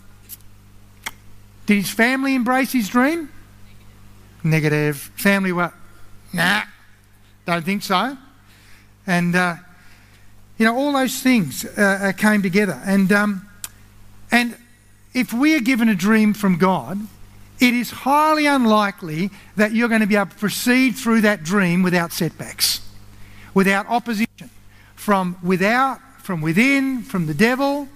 did 1.64 1.78
his 1.78 1.90
family 1.90 2.34
embrace 2.34 2.72
his 2.72 2.88
dream? 2.88 3.30
Negative. 4.46 4.96
Family 4.96 5.52
what? 5.52 5.74
Nah, 6.32 6.62
don't 7.44 7.64
think 7.64 7.82
so. 7.82 8.16
And, 9.06 9.34
uh, 9.34 9.56
you 10.56 10.64
know, 10.64 10.76
all 10.76 10.92
those 10.92 11.20
things 11.20 11.64
uh, 11.64 11.80
uh, 11.80 12.12
came 12.12 12.42
together. 12.42 12.80
And, 12.84 13.10
um, 13.12 13.48
and 14.30 14.56
if 15.14 15.32
we 15.32 15.56
are 15.56 15.60
given 15.60 15.88
a 15.88 15.94
dream 15.94 16.32
from 16.32 16.58
God, 16.58 16.98
it 17.58 17.74
is 17.74 17.90
highly 17.90 18.46
unlikely 18.46 19.30
that 19.56 19.72
you're 19.72 19.88
going 19.88 20.00
to 20.00 20.06
be 20.06 20.16
able 20.16 20.30
to 20.30 20.36
proceed 20.36 20.92
through 20.92 21.22
that 21.22 21.42
dream 21.42 21.82
without 21.82 22.12
setbacks, 22.12 22.80
without 23.52 23.86
opposition 23.88 24.50
from 24.94 25.36
without, 25.42 26.00
from 26.18 26.40
within, 26.40 27.02
from 27.02 27.26
the 27.26 27.34
devil, 27.34 27.88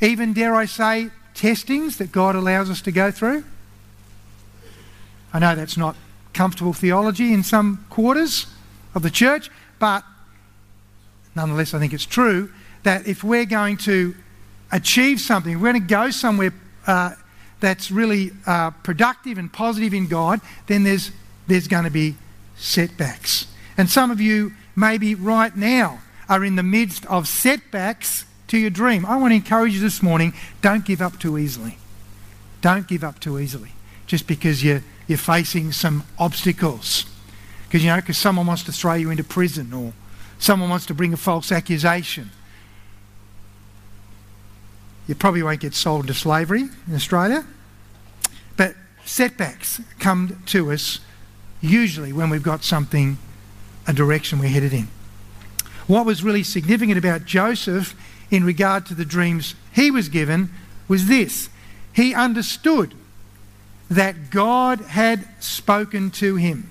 even, 0.00 0.32
dare 0.32 0.54
I 0.54 0.66
say, 0.66 1.10
testings 1.34 1.98
that 1.98 2.12
God 2.12 2.34
allows 2.34 2.70
us 2.70 2.80
to 2.82 2.92
go 2.92 3.10
through. 3.10 3.44
I 5.32 5.38
know 5.38 5.54
that's 5.54 5.76
not 5.76 5.96
comfortable 6.32 6.72
theology 6.72 7.32
in 7.32 7.42
some 7.42 7.84
quarters 7.90 8.46
of 8.94 9.02
the 9.02 9.10
church, 9.10 9.50
but 9.78 10.04
nonetheless, 11.34 11.74
I 11.74 11.78
think 11.78 11.92
it's 11.92 12.06
true 12.06 12.50
that 12.82 13.06
if 13.06 13.24
we're 13.24 13.46
going 13.46 13.76
to 13.78 14.14
achieve 14.72 15.20
something, 15.20 15.60
we're 15.60 15.72
going 15.72 15.82
to 15.82 15.88
go 15.88 16.10
somewhere 16.10 16.52
uh, 16.86 17.12
that's 17.60 17.90
really 17.90 18.30
uh, 18.46 18.70
productive 18.70 19.38
and 19.38 19.52
positive 19.52 19.94
in 19.94 20.08
God, 20.08 20.40
then 20.66 20.84
there's, 20.84 21.10
there's 21.46 21.68
going 21.68 21.84
to 21.84 21.90
be 21.90 22.16
setbacks. 22.56 23.46
And 23.76 23.90
some 23.90 24.10
of 24.10 24.20
you 24.20 24.52
maybe 24.74 25.14
right 25.14 25.54
now 25.56 26.00
are 26.28 26.44
in 26.44 26.56
the 26.56 26.62
midst 26.62 27.06
of 27.06 27.28
setbacks 27.28 28.24
to 28.48 28.58
your 28.58 28.70
dream. 28.70 29.04
I 29.06 29.16
want 29.16 29.32
to 29.32 29.36
encourage 29.36 29.74
you 29.74 29.80
this 29.80 30.02
morning 30.02 30.32
don't 30.62 30.84
give 30.84 31.00
up 31.00 31.18
too 31.18 31.38
easily. 31.38 31.78
Don't 32.60 32.86
give 32.86 33.04
up 33.04 33.20
too 33.20 33.38
easily 33.38 33.72
just 34.06 34.26
because 34.26 34.62
you're, 34.62 34.82
you're 35.06 35.18
facing 35.18 35.72
some 35.72 36.04
obstacles. 36.18 37.06
Because, 37.66 37.84
you 37.84 37.90
know, 37.90 37.96
because 37.96 38.18
someone 38.18 38.46
wants 38.46 38.62
to 38.64 38.72
throw 38.72 38.94
you 38.94 39.10
into 39.10 39.24
prison 39.24 39.72
or 39.72 39.92
someone 40.38 40.70
wants 40.70 40.86
to 40.86 40.94
bring 40.94 41.12
a 41.12 41.16
false 41.16 41.50
accusation. 41.50 42.30
You 45.06 45.14
probably 45.14 45.42
won't 45.42 45.60
get 45.60 45.74
sold 45.74 46.02
into 46.02 46.14
slavery 46.14 46.64
in 46.86 46.94
Australia. 46.94 47.44
But 48.56 48.74
setbacks 49.04 49.80
come 49.98 50.42
to 50.46 50.72
us 50.72 51.00
usually 51.60 52.12
when 52.12 52.30
we've 52.30 52.42
got 52.42 52.64
something, 52.64 53.18
a 53.86 53.92
direction 53.92 54.38
we're 54.38 54.48
headed 54.48 54.72
in. 54.72 54.88
What 55.86 56.06
was 56.06 56.24
really 56.24 56.42
significant 56.42 56.98
about 56.98 57.24
Joseph 57.24 57.94
in 58.30 58.44
regard 58.44 58.86
to 58.86 58.94
the 58.94 59.04
dreams 59.04 59.54
he 59.72 59.90
was 59.90 60.08
given 60.08 60.50
was 60.88 61.06
this 61.06 61.48
he 61.92 62.14
understood 62.14 62.94
that 63.90 64.30
God 64.30 64.80
had 64.80 65.26
spoken 65.42 66.10
to 66.12 66.36
him. 66.36 66.70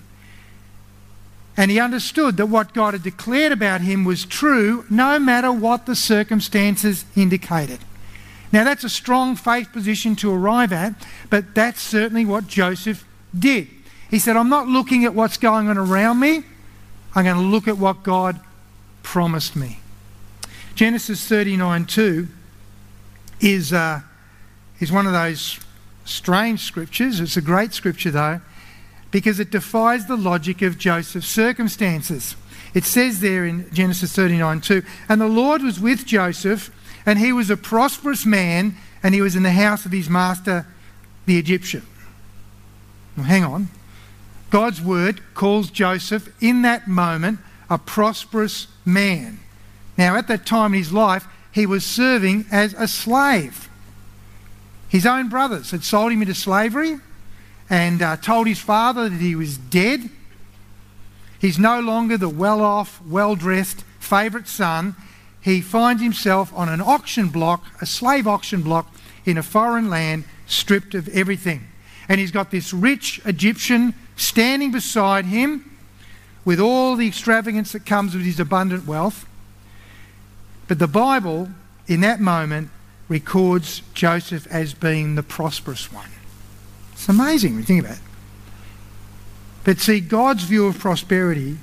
And 1.57 1.71
he 1.71 1.79
understood 1.79 2.37
that 2.37 2.47
what 2.47 2.73
God 2.73 2.93
had 2.93 3.03
declared 3.03 3.51
about 3.51 3.81
him 3.81 4.03
was 4.03 4.25
true 4.25 4.85
no 4.89 5.17
matter 5.19 5.51
what 5.51 5.85
the 5.85 5.95
circumstances 5.95 7.05
indicated. 7.15 7.79
Now, 8.51 8.63
that's 8.63 8.83
a 8.83 8.89
strong 8.89 9.35
faith 9.35 9.71
position 9.71 10.15
to 10.17 10.33
arrive 10.33 10.73
at, 10.73 10.93
but 11.29 11.55
that's 11.55 11.81
certainly 11.81 12.25
what 12.25 12.47
Joseph 12.47 13.05
did. 13.37 13.67
He 14.09 14.19
said, 14.19 14.37
I'm 14.37 14.49
not 14.49 14.67
looking 14.67 15.05
at 15.05 15.13
what's 15.13 15.37
going 15.37 15.67
on 15.69 15.77
around 15.77 16.19
me, 16.19 16.43
I'm 17.15 17.23
going 17.23 17.37
to 17.37 17.41
look 17.41 17.67
at 17.67 17.77
what 17.77 18.03
God 18.03 18.39
promised 19.03 19.55
me. 19.55 19.79
Genesis 20.75 21.25
39 21.27 21.85
2 21.85 22.27
is, 23.39 23.71
uh, 23.71 24.01
is 24.79 24.91
one 24.91 25.07
of 25.07 25.13
those 25.13 25.59
strange 26.05 26.61
scriptures. 26.61 27.19
It's 27.19 27.35
a 27.35 27.41
great 27.41 27.73
scripture, 27.73 28.11
though, 28.11 28.41
because 29.11 29.39
it 29.39 29.51
defies 29.51 30.05
the 30.05 30.15
logic 30.15 30.61
of 30.61 30.77
Joseph's 30.77 31.27
circumstances. 31.27 32.35
It 32.73 32.85
says 32.85 33.19
there 33.19 33.45
in 33.45 33.69
Genesis 33.73 34.13
39 34.15 34.61
2 34.61 34.83
And 35.09 35.19
the 35.19 35.27
Lord 35.27 35.61
was 35.61 35.79
with 35.79 36.05
Joseph, 36.05 36.71
and 37.05 37.19
he 37.19 37.33
was 37.33 37.49
a 37.49 37.57
prosperous 37.57 38.25
man, 38.25 38.75
and 39.03 39.13
he 39.13 39.21
was 39.21 39.35
in 39.35 39.43
the 39.43 39.51
house 39.51 39.85
of 39.85 39.91
his 39.91 40.09
master, 40.09 40.65
the 41.25 41.37
Egyptian. 41.37 41.85
Well, 43.17 43.25
hang 43.25 43.43
on. 43.43 43.69
God's 44.49 44.81
word 44.81 45.21
calls 45.33 45.69
Joseph 45.69 46.33
in 46.41 46.61
that 46.61 46.87
moment 46.87 47.39
a 47.69 47.77
prosperous 47.77 48.67
man. 48.85 49.39
Now, 49.97 50.15
at 50.15 50.27
that 50.27 50.45
time 50.45 50.73
in 50.73 50.79
his 50.79 50.93
life, 50.93 51.27
he 51.51 51.65
was 51.65 51.85
serving 51.85 52.45
as 52.51 52.73
a 52.73 52.87
slave. 52.87 53.69
His 54.95 55.05
own 55.05 55.27
brothers 55.27 55.71
had 55.71 55.83
sold 55.83 56.13
him 56.13 56.21
into 56.21 56.33
slavery 56.33 57.01
and 57.69 58.01
uh, 58.01 58.15
told 58.15 58.47
his 58.47 58.61
father 58.61 59.09
that 59.09 59.19
he 59.19 59.35
was 59.35 59.57
dead. 59.57 60.09
He's 61.37 61.59
no 61.59 61.81
longer 61.81 62.17
the 62.17 62.29
well 62.29 62.61
off, 62.61 63.01
well 63.05 63.35
dressed, 63.35 63.83
favourite 63.99 64.47
son. 64.47 64.95
He 65.41 65.59
finds 65.59 66.01
himself 66.01 66.49
on 66.55 66.69
an 66.69 66.79
auction 66.79 67.27
block, 67.27 67.65
a 67.81 67.85
slave 67.85 68.25
auction 68.25 68.61
block 68.61 68.89
in 69.25 69.37
a 69.37 69.43
foreign 69.43 69.89
land, 69.89 70.23
stripped 70.47 70.95
of 70.95 71.09
everything. 71.09 71.67
And 72.07 72.21
he's 72.21 72.31
got 72.31 72.49
this 72.49 72.71
rich 72.71 73.19
Egyptian 73.25 73.95
standing 74.15 74.71
beside 74.71 75.25
him 75.25 75.77
with 76.45 76.61
all 76.61 76.95
the 76.95 77.05
extravagance 77.05 77.73
that 77.73 77.85
comes 77.85 78.13
with 78.15 78.23
his 78.23 78.39
abundant 78.39 78.87
wealth. 78.87 79.27
But 80.69 80.79
the 80.79 80.87
Bible, 80.87 81.49
in 81.85 81.99
that 81.99 82.21
moment, 82.21 82.69
records 83.07 83.81
Joseph 83.93 84.47
as 84.47 84.73
being 84.73 85.15
the 85.15 85.23
prosperous 85.23 85.91
one. 85.91 86.09
It's 86.93 87.09
amazing 87.09 87.51
when 87.51 87.59
you 87.59 87.65
think 87.65 87.85
about 87.85 87.97
it. 87.97 88.03
But 89.63 89.79
see, 89.79 89.99
God's 89.99 90.43
view 90.43 90.67
of 90.67 90.79
prosperity, 90.79 91.57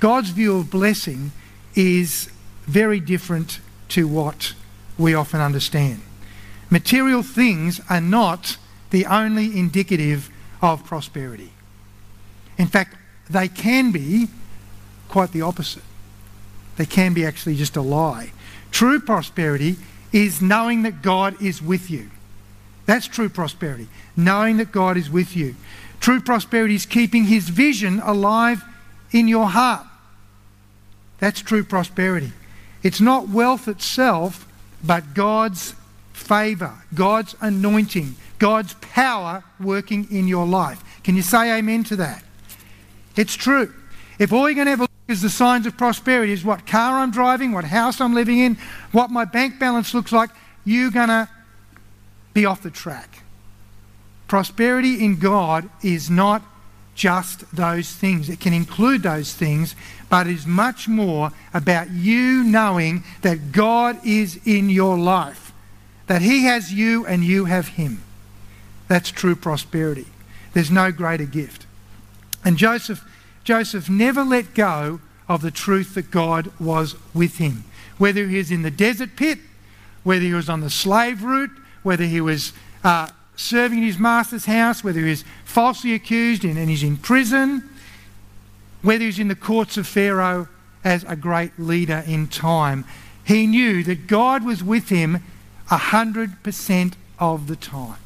God's 0.00 0.30
view 0.30 0.56
of 0.56 0.70
blessing, 0.70 1.32
is 1.74 2.30
very 2.66 3.00
different 3.00 3.60
to 3.90 4.08
what 4.08 4.54
we 4.98 5.14
often 5.14 5.40
understand. 5.40 6.00
Material 6.70 7.22
things 7.22 7.80
are 7.90 8.00
not 8.00 8.56
the 8.90 9.06
only 9.06 9.58
indicative 9.58 10.30
of 10.62 10.84
prosperity. 10.84 11.52
In 12.56 12.66
fact, 12.66 12.96
they 13.28 13.48
can 13.48 13.90
be 13.90 14.28
quite 15.08 15.32
the 15.32 15.42
opposite. 15.42 15.82
They 16.76 16.86
can 16.86 17.14
be 17.14 17.24
actually 17.24 17.56
just 17.56 17.76
a 17.76 17.82
lie. 17.82 18.32
True 18.70 19.00
prosperity 19.00 19.76
is 20.14 20.40
knowing 20.40 20.82
that 20.82 21.02
God 21.02 21.42
is 21.42 21.60
with 21.60 21.90
you. 21.90 22.08
That's 22.86 23.08
true 23.08 23.28
prosperity, 23.28 23.88
knowing 24.16 24.58
that 24.58 24.70
God 24.70 24.96
is 24.96 25.10
with 25.10 25.36
you. 25.36 25.56
True 25.98 26.20
prosperity 26.20 26.76
is 26.76 26.86
keeping 26.86 27.24
His 27.24 27.48
vision 27.48 28.00
alive 28.00 28.62
in 29.10 29.26
your 29.26 29.46
heart. 29.46 29.84
That's 31.18 31.40
true 31.40 31.64
prosperity. 31.64 32.32
It's 32.82 33.00
not 33.00 33.28
wealth 33.28 33.66
itself, 33.66 34.46
but 34.84 35.14
God's 35.14 35.74
favour, 36.12 36.74
God's 36.94 37.34
anointing, 37.40 38.14
God's 38.38 38.74
power 38.74 39.42
working 39.58 40.06
in 40.12 40.28
your 40.28 40.46
life. 40.46 40.80
Can 41.02 41.16
you 41.16 41.22
say 41.22 41.58
amen 41.58 41.82
to 41.84 41.96
that? 41.96 42.22
It's 43.16 43.34
true. 43.34 43.74
If 44.18 44.32
all 44.32 44.48
you're 44.48 44.54
going 44.54 44.66
to 44.66 44.76
have 44.76 44.93
is 45.06 45.20
the 45.20 45.30
signs 45.30 45.66
of 45.66 45.76
prosperity 45.76 46.32
is 46.32 46.44
what 46.44 46.66
car 46.66 46.98
I'm 46.98 47.10
driving, 47.10 47.52
what 47.52 47.64
house 47.64 48.00
I'm 48.00 48.14
living 48.14 48.38
in, 48.38 48.56
what 48.92 49.10
my 49.10 49.24
bank 49.24 49.58
balance 49.58 49.92
looks 49.92 50.12
like, 50.12 50.30
you're 50.64 50.90
going 50.90 51.08
to 51.08 51.28
be 52.32 52.46
off 52.46 52.62
the 52.62 52.70
track. 52.70 53.22
Prosperity 54.28 55.04
in 55.04 55.18
God 55.18 55.68
is 55.82 56.08
not 56.08 56.42
just 56.94 57.54
those 57.54 57.90
things. 57.90 58.28
It 58.28 58.40
can 58.40 58.52
include 58.52 59.02
those 59.02 59.34
things, 59.34 59.74
but 60.08 60.26
it 60.26 60.32
is 60.32 60.46
much 60.46 60.88
more 60.88 61.32
about 61.52 61.90
you 61.90 62.42
knowing 62.44 63.04
that 63.22 63.52
God 63.52 63.98
is 64.06 64.40
in 64.46 64.70
your 64.70 64.96
life, 64.96 65.52
that 66.06 66.22
He 66.22 66.44
has 66.44 66.72
you 66.72 67.04
and 67.06 67.22
you 67.22 67.44
have 67.44 67.68
Him. 67.68 68.02
That's 68.88 69.10
true 69.10 69.36
prosperity. 69.36 70.06
There's 70.54 70.70
no 70.70 70.92
greater 70.92 71.24
gift. 71.24 71.66
And 72.44 72.56
Joseph 72.56 73.04
Joseph 73.44 73.88
never 73.88 74.24
let 74.24 74.54
go 74.54 75.00
of 75.28 75.42
the 75.42 75.50
truth 75.50 75.94
that 75.94 76.10
God 76.10 76.50
was 76.58 76.96
with 77.14 77.38
him. 77.38 77.64
Whether 77.98 78.26
he 78.26 78.38
was 78.38 78.50
in 78.50 78.62
the 78.62 78.70
desert 78.70 79.16
pit, 79.16 79.38
whether 80.02 80.24
he 80.24 80.34
was 80.34 80.48
on 80.48 80.60
the 80.60 80.70
slave 80.70 81.22
route, 81.22 81.50
whether 81.82 82.04
he 82.04 82.20
was 82.20 82.52
uh, 82.82 83.08
serving 83.36 83.78
in 83.78 83.84
his 83.84 83.98
master's 83.98 84.46
house, 84.46 84.82
whether 84.82 85.00
he 85.00 85.10
was 85.10 85.24
falsely 85.44 85.94
accused 85.94 86.44
and, 86.44 86.58
and 86.58 86.68
he's 86.68 86.82
in 86.82 86.96
prison, 86.96 87.68
whether 88.82 89.04
he's 89.04 89.18
in 89.18 89.28
the 89.28 89.34
courts 89.34 89.76
of 89.76 89.86
Pharaoh 89.86 90.48
as 90.82 91.04
a 91.04 91.16
great 91.16 91.58
leader 91.58 92.02
in 92.06 92.28
time, 92.28 92.84
he 93.24 93.46
knew 93.46 93.82
that 93.84 94.06
God 94.06 94.44
was 94.44 94.62
with 94.62 94.90
him 94.90 95.22
100% 95.68 96.94
of 97.18 97.46
the 97.46 97.56
time. 97.56 97.96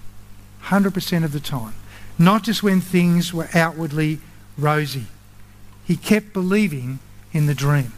100% 0.65 1.25
of 1.25 1.33
the 1.33 1.41
time. 1.41 1.75
Not 2.19 2.45
just 2.45 2.63
when 2.63 2.81
things 2.81 3.33
were 3.33 3.49
outwardly 3.55 4.21
rosy. 4.57 5.07
He 5.89 5.97
kept 5.97 6.35
believing 6.35 6.99
in 7.33 7.47
the 7.47 7.55
dream. 7.55 7.95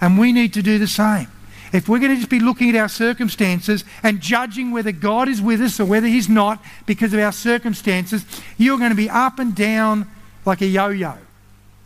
And 0.00 0.18
we 0.18 0.32
need 0.32 0.52
to 0.54 0.62
do 0.62 0.76
the 0.78 0.88
same. 0.88 1.28
If 1.72 1.88
we're 1.88 2.00
going 2.00 2.10
to 2.10 2.16
just 2.16 2.30
be 2.30 2.40
looking 2.40 2.70
at 2.70 2.74
our 2.74 2.88
circumstances 2.88 3.84
and 4.02 4.20
judging 4.20 4.72
whether 4.72 4.90
God 4.90 5.28
is 5.28 5.40
with 5.40 5.60
us 5.60 5.78
or 5.78 5.84
whether 5.84 6.08
He's 6.08 6.28
not 6.28 6.60
because 6.84 7.14
of 7.14 7.20
our 7.20 7.30
circumstances, 7.30 8.24
you're 8.56 8.78
going 8.78 8.90
to 8.90 8.96
be 8.96 9.08
up 9.08 9.38
and 9.38 9.54
down 9.54 10.08
like 10.44 10.62
a 10.62 10.66
yo 10.66 10.88
yo. 10.88 11.14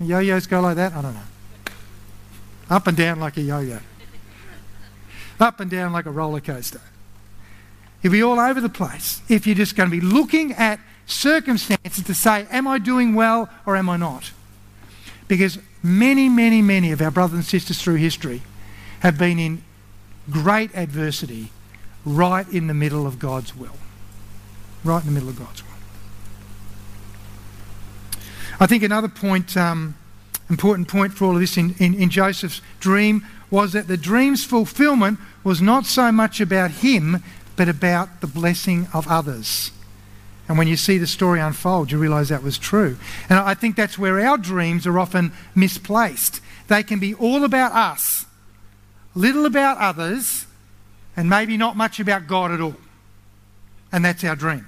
Yo 0.00 0.20
yos 0.20 0.46
go 0.46 0.62
like 0.62 0.76
that? 0.76 0.94
I 0.94 1.02
don't 1.02 1.14
know. 1.14 1.20
Up 2.70 2.86
and 2.86 2.96
down 2.96 3.20
like 3.20 3.36
a 3.36 3.42
yo 3.42 3.60
yo. 3.60 3.78
Up 5.38 5.60
and 5.60 5.70
down 5.70 5.92
like 5.92 6.06
a 6.06 6.10
roller 6.10 6.40
coaster. 6.40 6.80
You'll 8.02 8.14
be 8.14 8.22
all 8.22 8.40
over 8.40 8.60
the 8.60 8.70
place 8.70 9.20
if 9.28 9.46
you're 9.46 9.56
just 9.56 9.76
going 9.76 9.90
to 9.90 9.94
be 9.94 10.00
looking 10.00 10.54
at 10.54 10.80
circumstances 11.04 12.04
to 12.04 12.14
say, 12.14 12.46
Am 12.50 12.66
I 12.66 12.78
doing 12.78 13.14
well 13.14 13.50
or 13.66 13.76
am 13.76 13.90
I 13.90 13.98
not? 13.98 14.32
Because 15.32 15.58
many, 15.82 16.28
many, 16.28 16.60
many 16.60 16.92
of 16.92 17.00
our 17.00 17.10
brothers 17.10 17.36
and 17.36 17.44
sisters 17.46 17.80
through 17.80 17.94
history 17.94 18.42
have 19.00 19.16
been 19.16 19.38
in 19.38 19.62
great 20.28 20.70
adversity 20.74 21.50
right 22.04 22.46
in 22.52 22.66
the 22.66 22.74
middle 22.74 23.06
of 23.06 23.18
God's 23.18 23.56
will. 23.56 23.78
Right 24.84 25.00
in 25.00 25.06
the 25.06 25.12
middle 25.12 25.30
of 25.30 25.38
God's 25.38 25.62
will. 25.62 25.70
I 28.60 28.66
think 28.66 28.82
another 28.82 29.08
point, 29.08 29.56
um, 29.56 29.96
important 30.50 30.88
point 30.88 31.14
for 31.14 31.24
all 31.24 31.32
of 31.32 31.40
this 31.40 31.56
in, 31.56 31.76
in, 31.78 31.94
in 31.94 32.10
Joseph's 32.10 32.60
dream 32.78 33.26
was 33.50 33.72
that 33.72 33.88
the 33.88 33.96
dream's 33.96 34.44
fulfillment 34.44 35.18
was 35.44 35.62
not 35.62 35.86
so 35.86 36.12
much 36.12 36.42
about 36.42 36.72
him, 36.72 37.22
but 37.56 37.70
about 37.70 38.20
the 38.20 38.26
blessing 38.26 38.86
of 38.92 39.08
others. 39.08 39.72
And 40.52 40.58
when 40.58 40.68
you 40.68 40.76
see 40.76 40.98
the 40.98 41.06
story 41.06 41.40
unfold, 41.40 41.90
you 41.90 41.96
realise 41.96 42.28
that 42.28 42.42
was 42.42 42.58
true. 42.58 42.98
And 43.30 43.38
I 43.38 43.54
think 43.54 43.74
that's 43.74 43.96
where 43.96 44.20
our 44.20 44.36
dreams 44.36 44.86
are 44.86 44.98
often 44.98 45.32
misplaced. 45.54 46.42
they 46.68 46.82
can 46.82 46.98
be 46.98 47.14
all 47.14 47.42
about 47.44 47.72
us, 47.72 48.26
little 49.14 49.46
about 49.46 49.78
others, 49.78 50.44
and 51.16 51.30
maybe 51.30 51.56
not 51.56 51.74
much 51.74 52.00
about 52.00 52.26
God 52.26 52.50
at 52.50 52.60
all. 52.60 52.76
And 53.90 54.04
that's 54.04 54.24
our 54.24 54.36
dream. 54.36 54.66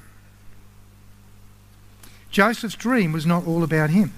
Joseph's 2.30 2.76
dream 2.76 3.12
was 3.12 3.26
not 3.26 3.46
all 3.46 3.62
about 3.62 3.90
him. 3.90 4.14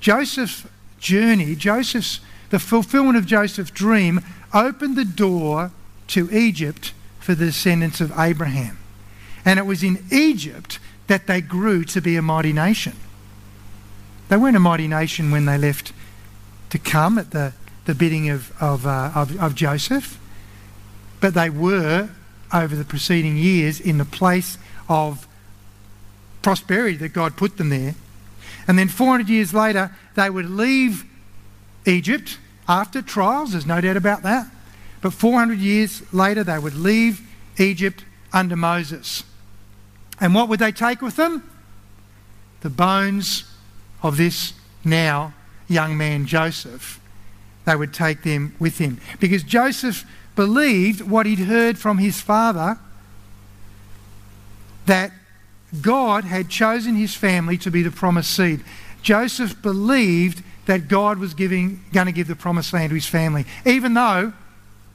Joseph's 0.00 0.66
journey, 0.98 1.54
Joseph's 1.54 2.20
the 2.50 2.58
fulfillment 2.58 3.16
of 3.16 3.24
Joseph's 3.24 3.70
dream 3.70 4.20
opened 4.52 4.96
the 4.96 5.06
door 5.06 5.70
to 6.08 6.30
Egypt 6.30 6.92
for 7.20 7.34
the 7.34 7.46
descendants 7.46 8.02
of 8.02 8.12
Abraham. 8.18 8.76
And 9.46 9.58
it 9.58 9.64
was 9.64 9.82
in 9.82 10.04
Egypt 10.10 10.78
that 11.06 11.26
they 11.26 11.40
grew 11.40 11.84
to 11.84 12.02
be 12.02 12.16
a 12.16 12.22
mighty 12.22 12.52
nation. 12.52 12.94
They 14.28 14.36
weren't 14.36 14.56
a 14.56 14.60
mighty 14.60 14.88
nation 14.88 15.30
when 15.30 15.46
they 15.46 15.56
left 15.56 15.92
to 16.70 16.78
come 16.78 17.16
at 17.16 17.30
the, 17.30 17.54
the 17.84 17.94
bidding 17.94 18.28
of, 18.28 18.52
of, 18.60 18.86
uh, 18.86 19.12
of, 19.14 19.40
of 19.40 19.54
Joseph, 19.54 20.18
but 21.20 21.32
they 21.32 21.48
were, 21.48 22.10
over 22.52 22.74
the 22.74 22.84
preceding 22.84 23.36
years, 23.36 23.80
in 23.80 23.98
the 23.98 24.04
place 24.04 24.58
of 24.88 25.28
prosperity 26.42 26.96
that 26.96 27.12
God 27.12 27.36
put 27.36 27.56
them 27.56 27.68
there. 27.68 27.94
And 28.68 28.78
then 28.78 28.88
400 28.88 29.28
years 29.28 29.54
later, 29.54 29.94
they 30.16 30.28
would 30.28 30.50
leave 30.50 31.04
Egypt 31.86 32.38
after 32.68 33.00
trials, 33.00 33.52
there's 33.52 33.66
no 33.66 33.80
doubt 33.80 33.96
about 33.96 34.22
that. 34.24 34.48
But 35.00 35.12
400 35.12 35.58
years 35.58 36.02
later, 36.12 36.42
they 36.42 36.58
would 36.58 36.74
leave 36.74 37.20
Egypt 37.58 38.04
under 38.32 38.56
Moses. 38.56 39.22
And 40.20 40.34
what 40.34 40.48
would 40.48 40.58
they 40.58 40.72
take 40.72 41.02
with 41.02 41.16
them? 41.16 41.48
The 42.60 42.70
bones 42.70 43.44
of 44.02 44.16
this 44.16 44.54
now 44.84 45.34
young 45.68 45.96
man 45.96 46.26
Joseph. 46.26 47.00
They 47.64 47.76
would 47.76 47.92
take 47.92 48.22
them 48.22 48.54
with 48.58 48.78
him. 48.78 49.00
Because 49.18 49.42
Joseph 49.42 50.04
believed 50.36 51.00
what 51.00 51.26
he'd 51.26 51.40
heard 51.40 51.78
from 51.78 51.98
his 51.98 52.20
father 52.20 52.78
that 54.86 55.10
God 55.80 56.24
had 56.24 56.48
chosen 56.48 56.94
his 56.94 57.14
family 57.14 57.58
to 57.58 57.70
be 57.70 57.82
the 57.82 57.90
promised 57.90 58.34
seed. 58.34 58.62
Joseph 59.02 59.60
believed 59.62 60.42
that 60.66 60.88
God 60.88 61.18
was 61.18 61.34
giving, 61.34 61.82
going 61.92 62.06
to 62.06 62.12
give 62.12 62.28
the 62.28 62.36
promised 62.36 62.72
land 62.72 62.90
to 62.90 62.94
his 62.94 63.06
family. 63.06 63.44
Even 63.64 63.94
though 63.94 64.32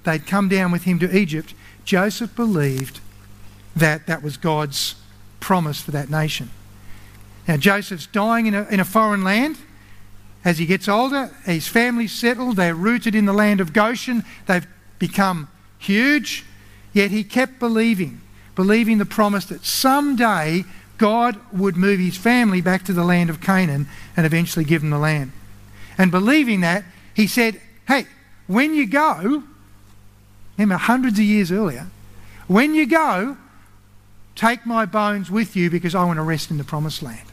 they'd 0.03 0.25
come 0.25 0.47
down 0.47 0.71
with 0.71 0.83
him 0.83 0.99
to 0.99 1.17
Egypt, 1.17 1.53
Joseph 1.83 2.35
believed 2.35 2.99
that 3.75 4.07
that 4.07 4.23
was 4.23 4.37
God's 4.37 4.95
promise 5.41 5.81
for 5.81 5.91
that 5.91 6.09
nation. 6.09 6.49
Now, 7.47 7.57
Joseph's 7.57 8.07
dying 8.07 8.45
in 8.45 8.53
a, 8.53 8.63
in 8.69 8.79
a 8.79 8.85
foreign 8.85 9.25
land. 9.25 9.57
As 10.45 10.57
he 10.57 10.65
gets 10.65 10.87
older, 10.87 11.29
his 11.45 11.67
family's 11.67 12.13
settled, 12.13 12.55
they're 12.55 12.73
rooted 12.73 13.13
in 13.13 13.25
the 13.25 13.33
land 13.33 13.59
of 13.59 13.73
Goshen, 13.73 14.23
they've 14.47 14.65
become 14.97 15.49
huge, 15.77 16.45
yet 16.93 17.11
he 17.11 17.23
kept 17.23 17.59
believing, 17.59 18.21
believing 18.55 18.97
the 18.97 19.05
promise 19.05 19.45
that 19.45 19.65
someday 19.65 20.63
God 20.97 21.39
would 21.51 21.75
move 21.75 21.99
his 21.99 22.17
family 22.17 22.61
back 22.61 22.83
to 22.85 22.93
the 22.93 23.03
land 23.03 23.29
of 23.29 23.41
Canaan 23.41 23.87
and 24.15 24.25
eventually 24.25 24.65
give 24.65 24.81
them 24.81 24.91
the 24.91 24.97
land. 24.97 25.31
And 25.97 26.09
believing 26.09 26.61
that, 26.61 26.83
he 27.13 27.27
said, 27.27 27.59
Hey, 27.87 28.05
when 28.47 28.73
you 28.73 28.87
go, 28.87 29.43
remember 30.57 30.77
hundreds 30.77 31.19
of 31.19 31.25
years 31.25 31.51
earlier, 31.51 31.87
when 32.47 32.73
you 32.73 32.85
go, 32.85 33.37
take 34.35 34.65
my 34.65 34.85
bones 34.85 35.29
with 35.29 35.55
you 35.55 35.69
because 35.69 35.95
I 35.95 36.03
want 36.03 36.17
to 36.17 36.23
rest 36.23 36.51
in 36.51 36.57
the 36.57 36.63
promised 36.63 37.01
land. 37.01 37.27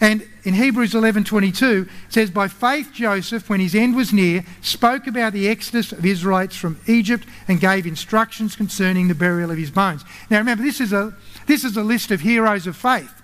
And 0.00 0.26
in 0.42 0.54
Hebrews 0.54 0.94
11:22 0.94 1.82
it 1.82 2.12
says 2.12 2.30
by 2.30 2.48
faith 2.48 2.90
Joseph 2.92 3.48
when 3.48 3.60
his 3.60 3.74
end 3.74 3.94
was 3.94 4.12
near 4.12 4.44
spoke 4.60 5.06
about 5.06 5.32
the 5.32 5.48
exodus 5.48 5.92
of 5.92 6.04
Israelites 6.04 6.56
from 6.56 6.80
Egypt 6.88 7.24
and 7.46 7.60
gave 7.60 7.86
instructions 7.86 8.56
concerning 8.56 9.06
the 9.06 9.14
burial 9.14 9.52
of 9.52 9.58
his 9.58 9.70
bones. 9.70 10.04
Now 10.28 10.38
remember 10.38 10.64
this 10.64 10.80
is 10.80 10.92
a 10.92 11.14
this 11.46 11.62
is 11.62 11.76
a 11.76 11.84
list 11.84 12.10
of 12.10 12.20
heroes 12.20 12.66
of 12.66 12.76
faith. 12.76 13.22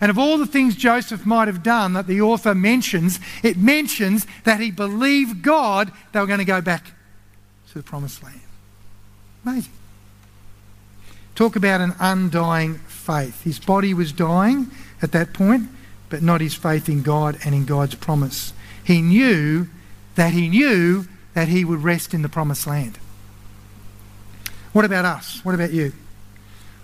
And 0.00 0.10
of 0.10 0.18
all 0.18 0.38
the 0.38 0.46
things 0.46 0.76
Joseph 0.76 1.26
might 1.26 1.48
have 1.48 1.62
done 1.62 1.92
that 1.94 2.06
the 2.06 2.20
author 2.20 2.54
mentions, 2.54 3.18
it 3.42 3.56
mentions 3.56 4.26
that 4.44 4.60
he 4.60 4.70
believed 4.70 5.42
God 5.42 5.92
they 6.12 6.20
were 6.20 6.26
going 6.26 6.38
to 6.38 6.44
go 6.44 6.60
back 6.60 6.92
to 7.68 7.74
the 7.74 7.82
promised 7.82 8.22
land. 8.22 8.40
Amazing. 9.44 9.72
Talk 11.36 11.54
about 11.54 11.82
an 11.82 11.94
undying 12.00 12.76
faith. 12.86 13.42
His 13.42 13.60
body 13.60 13.92
was 13.92 14.10
dying 14.10 14.70
at 15.02 15.12
that 15.12 15.34
point, 15.34 15.68
but 16.08 16.22
not 16.22 16.40
his 16.40 16.54
faith 16.54 16.88
in 16.88 17.02
God 17.02 17.38
and 17.44 17.54
in 17.54 17.66
God's 17.66 17.94
promise. 17.94 18.54
He 18.82 19.02
knew 19.02 19.68
that 20.14 20.32
he 20.32 20.48
knew 20.48 21.06
that 21.34 21.48
he 21.48 21.62
would 21.62 21.84
rest 21.84 22.14
in 22.14 22.22
the 22.22 22.30
promised 22.30 22.66
land. 22.66 22.98
What 24.72 24.86
about 24.86 25.04
us? 25.04 25.44
What 25.44 25.54
about 25.54 25.72
you? 25.72 25.92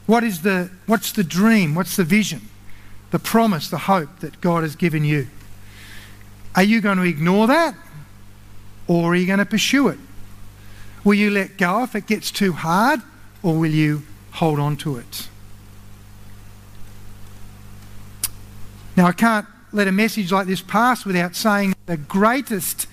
What 0.07 0.23
is 0.23 0.43
the 0.43 0.71
what's 0.87 1.13
the 1.13 1.25
dream? 1.25 1.75
What's 1.75 1.97
the 1.97 2.05
vision? 2.05 2.43
The 3.11 3.19
promise, 3.19 3.71
the 3.71 3.79
hope 3.79 4.21
that 4.21 4.41
God 4.43 4.65
has 4.65 4.77
given 4.77 5.03
you. 5.03 5.29
Are 6.55 6.63
you 6.63 6.83
going 6.83 6.99
to 6.99 7.05
ignore 7.05 7.47
that? 7.47 7.75
Or 8.87 9.13
are 9.13 9.17
you 9.17 9.27
going 9.27 9.39
to 9.39 9.47
pursue 9.47 9.89
it? 9.89 9.99
Will 11.05 11.15
you 11.15 11.31
let 11.31 11.57
go 11.57 11.83
if 11.85 11.95
it 11.95 12.07
gets 12.07 12.31
too 12.31 12.53
hard? 12.53 13.01
Or 13.43 13.59
will 13.59 13.71
you 13.71 14.03
hold 14.33 14.59
on 14.59 14.77
to 14.79 14.97
it? 14.97 15.29
Now, 18.97 19.07
I 19.07 19.13
can't 19.13 19.47
let 19.73 19.89
a 19.89 19.93
message 19.93 20.33
like 20.33 20.47
this 20.47 20.61
pass 20.61 21.05
without 21.05 21.35
saying 21.35 21.75
the 21.87 21.97
greatest 21.97 22.87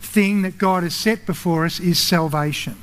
thing 0.00 0.42
that 0.42 0.58
God 0.58 0.82
has 0.82 0.94
set 0.94 1.26
before 1.26 1.64
us 1.64 1.80
is 1.80 1.98
salvation. 1.98 2.76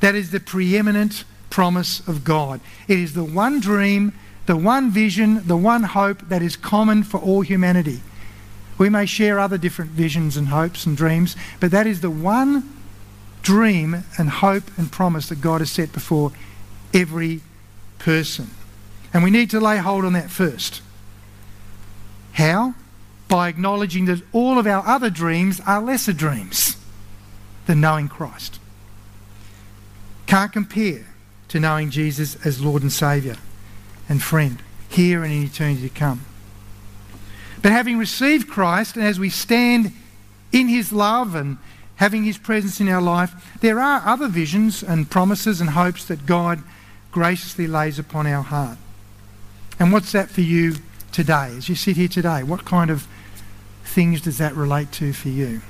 That 0.00 0.14
is 0.14 0.30
the 0.30 0.40
preeminent 0.40 1.24
promise 1.50 2.06
of 2.08 2.24
God. 2.24 2.60
It 2.88 2.98
is 2.98 3.12
the 3.12 3.24
one 3.24 3.60
dream, 3.60 4.12
the 4.46 4.56
one 4.56 4.90
vision, 4.90 5.46
the 5.46 5.56
one 5.56 5.82
hope 5.82 6.28
that 6.28 6.42
is 6.42 6.56
common 6.56 7.02
for 7.02 7.20
all 7.20 7.42
humanity. 7.42 8.00
We 8.78 8.88
may 8.88 9.04
share 9.04 9.38
other 9.38 9.58
different 9.58 9.90
visions 9.90 10.38
and 10.38 10.48
hopes 10.48 10.86
and 10.86 10.96
dreams, 10.96 11.36
but 11.60 11.70
that 11.70 11.86
is 11.86 12.00
the 12.00 12.10
one 12.10 12.80
dream 13.42 14.04
and 14.16 14.30
hope 14.30 14.64
and 14.78 14.90
promise 14.90 15.28
that 15.28 15.42
God 15.42 15.60
has 15.60 15.70
set 15.70 15.92
before 15.92 16.32
every 16.92 17.40
person. 17.98 18.50
And 19.12 19.24
we 19.24 19.30
need 19.30 19.50
to 19.50 19.60
lay 19.60 19.78
hold 19.78 20.04
on 20.04 20.12
that 20.14 20.30
first. 20.30 20.82
How? 22.32 22.74
By 23.28 23.48
acknowledging 23.48 24.06
that 24.06 24.22
all 24.32 24.58
of 24.58 24.66
our 24.66 24.86
other 24.86 25.10
dreams 25.10 25.60
are 25.66 25.82
lesser 25.82 26.12
dreams 26.12 26.76
than 27.66 27.80
knowing 27.80 28.08
Christ. 28.08 28.58
Can't 30.26 30.52
compare 30.52 31.06
to 31.48 31.60
knowing 31.60 31.90
Jesus 31.90 32.36
as 32.46 32.62
Lord 32.64 32.82
and 32.82 32.92
Saviour 32.92 33.36
and 34.08 34.22
friend 34.22 34.62
here 34.88 35.24
and 35.24 35.32
in 35.32 35.44
eternity 35.44 35.88
to 35.88 35.94
come. 35.94 36.24
But 37.62 37.72
having 37.72 37.98
received 37.98 38.48
Christ, 38.48 38.96
and 38.96 39.04
as 39.04 39.20
we 39.20 39.28
stand 39.28 39.92
in 40.52 40.68
His 40.68 40.92
love 40.92 41.34
and 41.34 41.58
having 41.96 42.24
His 42.24 42.38
presence 42.38 42.80
in 42.80 42.88
our 42.88 43.02
life, 43.02 43.58
there 43.60 43.80
are 43.80 44.02
other 44.06 44.28
visions 44.28 44.82
and 44.82 45.10
promises 45.10 45.60
and 45.60 45.70
hopes 45.70 46.04
that 46.06 46.26
God 46.26 46.62
graciously 47.12 47.66
lays 47.66 47.98
upon 47.98 48.26
our 48.26 48.42
heart. 48.42 48.78
And 49.78 49.92
what's 49.92 50.12
that 50.12 50.30
for 50.30 50.42
you 50.42 50.76
today, 51.12 51.54
as 51.56 51.68
you 51.68 51.74
sit 51.74 51.96
here 51.96 52.08
today, 52.08 52.42
what 52.42 52.64
kind 52.64 52.90
of 52.90 53.06
things 53.84 54.20
does 54.20 54.38
that 54.38 54.54
relate 54.54 54.92
to 54.92 55.12
for 55.12 55.28
you? 55.28 55.62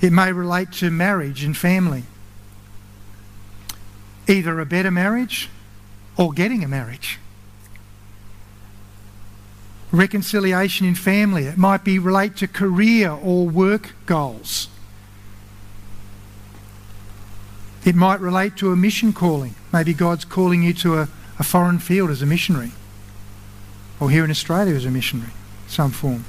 It 0.00 0.12
may 0.12 0.32
relate 0.32 0.72
to 0.72 0.90
marriage 0.90 1.42
and 1.44 1.56
family. 1.56 2.04
Either 4.26 4.60
a 4.60 4.66
better 4.66 4.90
marriage 4.90 5.48
or 6.16 6.32
getting 6.32 6.62
a 6.62 6.68
marriage. 6.68 7.18
Reconciliation 9.90 10.86
in 10.86 10.94
family. 10.94 11.44
It 11.44 11.56
might 11.56 11.82
be 11.82 11.98
relate 11.98 12.36
to 12.36 12.46
career 12.46 13.10
or 13.10 13.48
work 13.48 13.94
goals. 14.04 14.68
It 17.84 17.94
might 17.94 18.20
relate 18.20 18.56
to 18.56 18.72
a 18.72 18.76
mission 18.76 19.12
calling. 19.12 19.54
Maybe 19.72 19.94
God's 19.94 20.24
calling 20.24 20.62
you 20.62 20.74
to 20.74 20.98
a, 20.98 21.08
a 21.38 21.44
foreign 21.44 21.78
field 21.78 22.10
as 22.10 22.22
a 22.22 22.26
missionary 22.26 22.72
or 24.00 24.10
here 24.10 24.24
in 24.24 24.30
Australia 24.30 24.74
as 24.74 24.84
a 24.84 24.90
missionary, 24.90 25.32
some 25.66 25.90
form. 25.90 26.24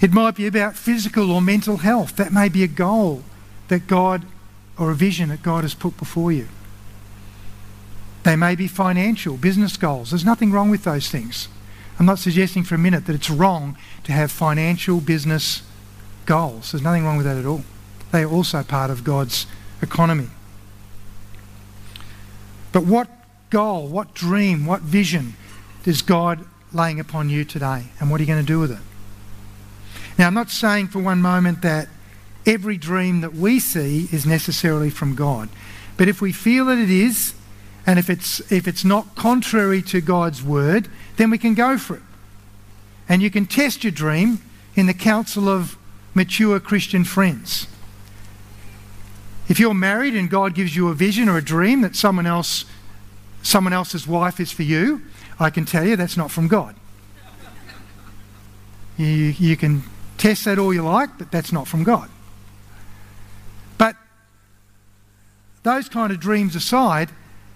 It 0.00 0.12
might 0.12 0.34
be 0.34 0.46
about 0.46 0.76
physical 0.76 1.30
or 1.30 1.40
mental 1.40 1.78
health. 1.78 2.16
That 2.16 2.32
may 2.32 2.48
be 2.48 2.62
a 2.62 2.68
goal 2.68 3.22
that 3.68 3.86
God 3.86 4.26
or 4.78 4.90
a 4.90 4.94
vision 4.94 5.30
that 5.30 5.42
God 5.42 5.64
has 5.64 5.74
put 5.74 5.96
before 5.96 6.32
you. 6.32 6.48
They 8.24 8.36
may 8.36 8.54
be 8.54 8.66
financial, 8.66 9.36
business 9.36 9.76
goals. 9.76 10.10
There's 10.10 10.24
nothing 10.24 10.50
wrong 10.50 10.70
with 10.70 10.84
those 10.84 11.08
things. 11.08 11.48
I'm 11.98 12.06
not 12.06 12.18
suggesting 12.18 12.64
for 12.64 12.74
a 12.74 12.78
minute 12.78 13.06
that 13.06 13.14
it's 13.14 13.30
wrong 13.30 13.76
to 14.04 14.12
have 14.12 14.32
financial 14.32 15.00
business 15.00 15.62
goals. 16.26 16.72
There's 16.72 16.82
nothing 16.82 17.04
wrong 17.04 17.16
with 17.16 17.26
that 17.26 17.36
at 17.36 17.46
all. 17.46 17.64
They 18.14 18.22
are 18.22 18.30
also 18.30 18.62
part 18.62 18.92
of 18.92 19.02
God's 19.02 19.44
economy. 19.82 20.28
But 22.70 22.84
what 22.84 23.08
goal, 23.50 23.88
what 23.88 24.14
dream, 24.14 24.66
what 24.66 24.82
vision 24.82 25.34
is 25.84 26.00
God 26.00 26.44
laying 26.72 27.00
upon 27.00 27.28
you 27.28 27.44
today? 27.44 27.86
And 27.98 28.12
what 28.12 28.20
are 28.20 28.22
you 28.22 28.28
going 28.28 28.38
to 28.40 28.46
do 28.46 28.60
with 28.60 28.70
it? 28.70 28.78
Now, 30.16 30.28
I'm 30.28 30.34
not 30.34 30.50
saying 30.50 30.88
for 30.88 31.00
one 31.00 31.22
moment 31.22 31.62
that 31.62 31.88
every 32.46 32.76
dream 32.76 33.20
that 33.22 33.34
we 33.34 33.58
see 33.58 34.08
is 34.12 34.24
necessarily 34.24 34.90
from 34.90 35.16
God. 35.16 35.48
But 35.96 36.06
if 36.06 36.20
we 36.20 36.30
feel 36.30 36.66
that 36.66 36.78
it 36.78 36.90
is, 36.90 37.34
and 37.84 37.98
if 37.98 38.08
it's, 38.08 38.38
if 38.52 38.68
it's 38.68 38.84
not 38.84 39.16
contrary 39.16 39.82
to 39.82 40.00
God's 40.00 40.40
word, 40.40 40.86
then 41.16 41.30
we 41.30 41.38
can 41.38 41.54
go 41.54 41.78
for 41.78 41.96
it. 41.96 42.02
And 43.08 43.22
you 43.22 43.30
can 43.32 43.46
test 43.46 43.82
your 43.82 43.90
dream 43.90 44.40
in 44.76 44.86
the 44.86 44.94
council 44.94 45.48
of 45.48 45.76
mature 46.14 46.60
Christian 46.60 47.02
friends. 47.02 47.66
If 49.48 49.60
you're 49.60 49.74
married 49.74 50.14
and 50.14 50.30
God 50.30 50.54
gives 50.54 50.74
you 50.74 50.88
a 50.88 50.94
vision 50.94 51.28
or 51.28 51.36
a 51.36 51.44
dream 51.44 51.82
that 51.82 51.96
someone 51.96 52.26
else 52.26 52.64
someone 53.44 53.74
else's 53.74 54.06
wife 54.06 54.40
is 54.40 54.50
for 54.50 54.62
you, 54.62 55.02
I 55.38 55.50
can 55.50 55.64
tell 55.64 55.84
you 55.84 55.96
that's 55.96 56.16
not 56.16 56.30
from 56.30 56.48
God. 56.48 56.74
You, 58.96 59.06
you 59.06 59.56
can 59.56 59.82
test 60.18 60.44
that 60.46 60.58
all 60.58 60.72
you 60.72 60.82
like, 60.82 61.18
but 61.18 61.30
that's 61.30 61.52
not 61.52 61.68
from 61.68 61.84
God. 61.84 62.08
But 63.76 63.96
those 65.62 65.88
kind 65.88 66.12
of 66.12 66.20
dreams 66.20 66.56
aside, 66.56 67.10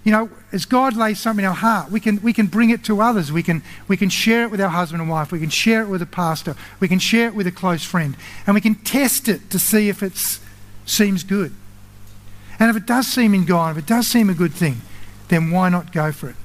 you 0.04 0.12
know, 0.12 0.28
as 0.52 0.66
God 0.66 0.96
lays 0.96 1.20
something 1.20 1.44
in 1.44 1.48
our 1.48 1.54
heart, 1.54 1.90
we 1.90 2.00
can, 2.00 2.20
we 2.22 2.32
can 2.32 2.46
bring 2.46 2.70
it 2.70 2.84
to 2.84 3.00
others. 3.00 3.32
We 3.32 3.42
can, 3.42 3.62
we 3.86 3.96
can 3.96 4.10
share 4.10 4.42
it 4.42 4.50
with 4.50 4.60
our 4.60 4.68
husband 4.68 5.00
and 5.00 5.10
wife. 5.10 5.32
We 5.32 5.40
can 5.40 5.50
share 5.50 5.82
it 5.82 5.88
with 5.88 6.02
a 6.02 6.06
pastor. 6.06 6.54
We 6.80 6.88
can 6.88 6.98
share 6.98 7.28
it 7.28 7.34
with 7.34 7.46
a 7.46 7.52
close 7.52 7.84
friend. 7.84 8.16
And 8.46 8.54
we 8.54 8.60
can 8.60 8.74
test 8.74 9.28
it 9.28 9.48
to 9.50 9.58
see 9.58 9.88
if 9.88 10.02
it 10.02 10.40
seems 10.84 11.22
good. 11.22 11.54
And 12.58 12.70
if 12.70 12.76
it 12.76 12.86
does 12.86 13.06
seem 13.06 13.34
in 13.34 13.44
God, 13.44 13.76
if 13.76 13.84
it 13.84 13.86
does 13.86 14.06
seem 14.06 14.28
a 14.28 14.34
good 14.34 14.52
thing, 14.52 14.80
then 15.28 15.50
why 15.50 15.68
not 15.68 15.92
go 15.92 16.10
for 16.12 16.30
it? 16.30 16.36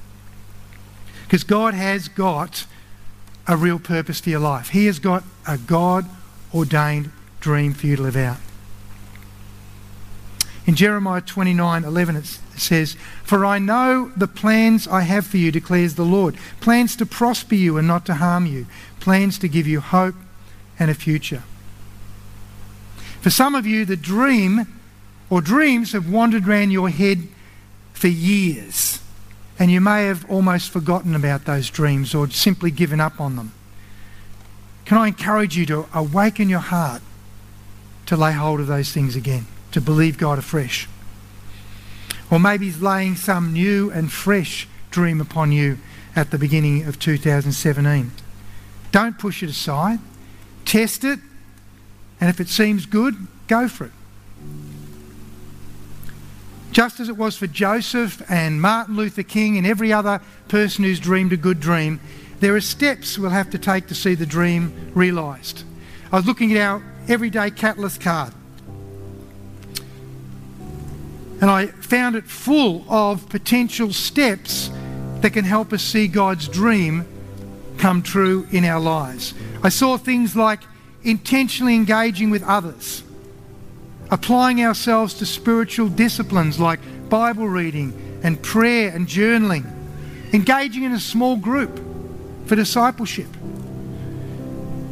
Because 1.24 1.44
God 1.44 1.74
has 1.74 2.08
got 2.08 2.66
a 3.46 3.56
real 3.56 3.78
purpose 3.78 4.20
for 4.20 4.30
your 4.30 4.40
life. 4.40 4.70
He 4.70 4.86
has 4.86 4.98
got 4.98 5.24
a 5.46 5.58
God 5.58 6.06
ordained 6.54 7.10
dream 7.40 7.74
for 7.74 7.86
you 7.86 7.96
to 7.96 8.02
live 8.02 8.16
out. 8.16 8.38
In 10.66 10.76
Jeremiah 10.76 11.20
29 11.20 11.84
11, 11.84 12.16
it 12.16 12.38
says, 12.56 12.96
For 13.22 13.44
I 13.44 13.58
know 13.58 14.12
the 14.16 14.28
plans 14.28 14.88
I 14.88 15.02
have 15.02 15.26
for 15.26 15.36
you, 15.36 15.50
declares 15.50 15.94
the 15.94 16.04
Lord 16.04 16.36
plans 16.60 16.96
to 16.96 17.06
prosper 17.06 17.54
you 17.54 17.76
and 17.76 17.86
not 17.86 18.06
to 18.06 18.14
harm 18.14 18.46
you, 18.46 18.66
plans 19.00 19.38
to 19.40 19.48
give 19.48 19.66
you 19.66 19.80
hope 19.80 20.14
and 20.78 20.90
a 20.90 20.94
future. 20.94 21.42
For 23.20 23.30
some 23.30 23.54
of 23.54 23.66
you, 23.66 23.84
the 23.84 23.96
dream 23.96 24.66
or 25.34 25.40
dreams 25.40 25.90
have 25.90 26.08
wandered 26.08 26.46
around 26.46 26.70
your 26.70 26.88
head 26.88 27.26
for 27.92 28.06
years, 28.06 29.00
and 29.58 29.68
you 29.68 29.80
may 29.80 30.04
have 30.04 30.24
almost 30.30 30.70
forgotten 30.70 31.12
about 31.16 31.44
those 31.44 31.68
dreams 31.70 32.14
or 32.14 32.30
simply 32.30 32.70
given 32.70 33.00
up 33.00 33.20
on 33.20 33.34
them. 33.34 33.52
Can 34.84 34.96
I 34.96 35.08
encourage 35.08 35.56
you 35.56 35.66
to 35.66 35.88
awaken 35.92 36.48
your 36.48 36.60
heart 36.60 37.02
to 38.06 38.16
lay 38.16 38.30
hold 38.30 38.60
of 38.60 38.68
those 38.68 38.92
things 38.92 39.16
again, 39.16 39.46
to 39.72 39.80
believe 39.80 40.18
God 40.18 40.38
afresh? 40.38 40.88
Or 42.30 42.38
maybe 42.38 42.66
He's 42.66 42.80
laying 42.80 43.16
some 43.16 43.52
new 43.52 43.90
and 43.90 44.12
fresh 44.12 44.68
dream 44.92 45.20
upon 45.20 45.50
you 45.50 45.78
at 46.14 46.30
the 46.30 46.38
beginning 46.38 46.84
of 46.84 47.00
2017. 47.00 48.12
Don't 48.92 49.18
push 49.18 49.42
it 49.42 49.50
aside. 49.50 49.98
Test 50.64 51.02
it. 51.02 51.18
And 52.20 52.30
if 52.30 52.38
it 52.38 52.46
seems 52.46 52.86
good, 52.86 53.26
go 53.48 53.66
for 53.66 53.86
it. 53.86 53.92
Just 56.74 56.98
as 56.98 57.08
it 57.08 57.16
was 57.16 57.36
for 57.36 57.46
Joseph 57.46 58.20
and 58.28 58.60
Martin 58.60 58.96
Luther 58.96 59.22
King 59.22 59.56
and 59.56 59.64
every 59.64 59.92
other 59.92 60.20
person 60.48 60.82
who's 60.82 60.98
dreamed 60.98 61.32
a 61.32 61.36
good 61.36 61.60
dream, 61.60 62.00
there 62.40 62.56
are 62.56 62.60
steps 62.60 63.16
we'll 63.16 63.30
have 63.30 63.48
to 63.50 63.58
take 63.58 63.86
to 63.86 63.94
see 63.94 64.16
the 64.16 64.26
dream 64.26 64.90
realised. 64.92 65.62
I 66.10 66.16
was 66.16 66.26
looking 66.26 66.52
at 66.52 66.60
our 66.60 66.82
everyday 67.06 67.52
catalyst 67.52 68.00
card 68.00 68.32
and 71.40 71.48
I 71.48 71.66
found 71.66 72.16
it 72.16 72.24
full 72.24 72.84
of 72.88 73.28
potential 73.28 73.92
steps 73.92 74.68
that 75.20 75.32
can 75.32 75.44
help 75.44 75.72
us 75.72 75.80
see 75.80 76.08
God's 76.08 76.48
dream 76.48 77.06
come 77.78 78.02
true 78.02 78.48
in 78.50 78.64
our 78.64 78.80
lives. 78.80 79.32
I 79.62 79.68
saw 79.68 79.96
things 79.96 80.34
like 80.34 80.62
intentionally 81.04 81.76
engaging 81.76 82.30
with 82.30 82.42
others 82.42 83.03
applying 84.10 84.62
ourselves 84.62 85.14
to 85.14 85.26
spiritual 85.26 85.88
disciplines 85.88 86.60
like 86.60 86.80
Bible 87.08 87.48
reading 87.48 88.20
and 88.22 88.42
prayer 88.42 88.90
and 88.94 89.06
journaling, 89.06 89.64
engaging 90.32 90.82
in 90.82 90.92
a 90.92 91.00
small 91.00 91.36
group 91.36 91.80
for 92.46 92.56
discipleship, 92.56 93.28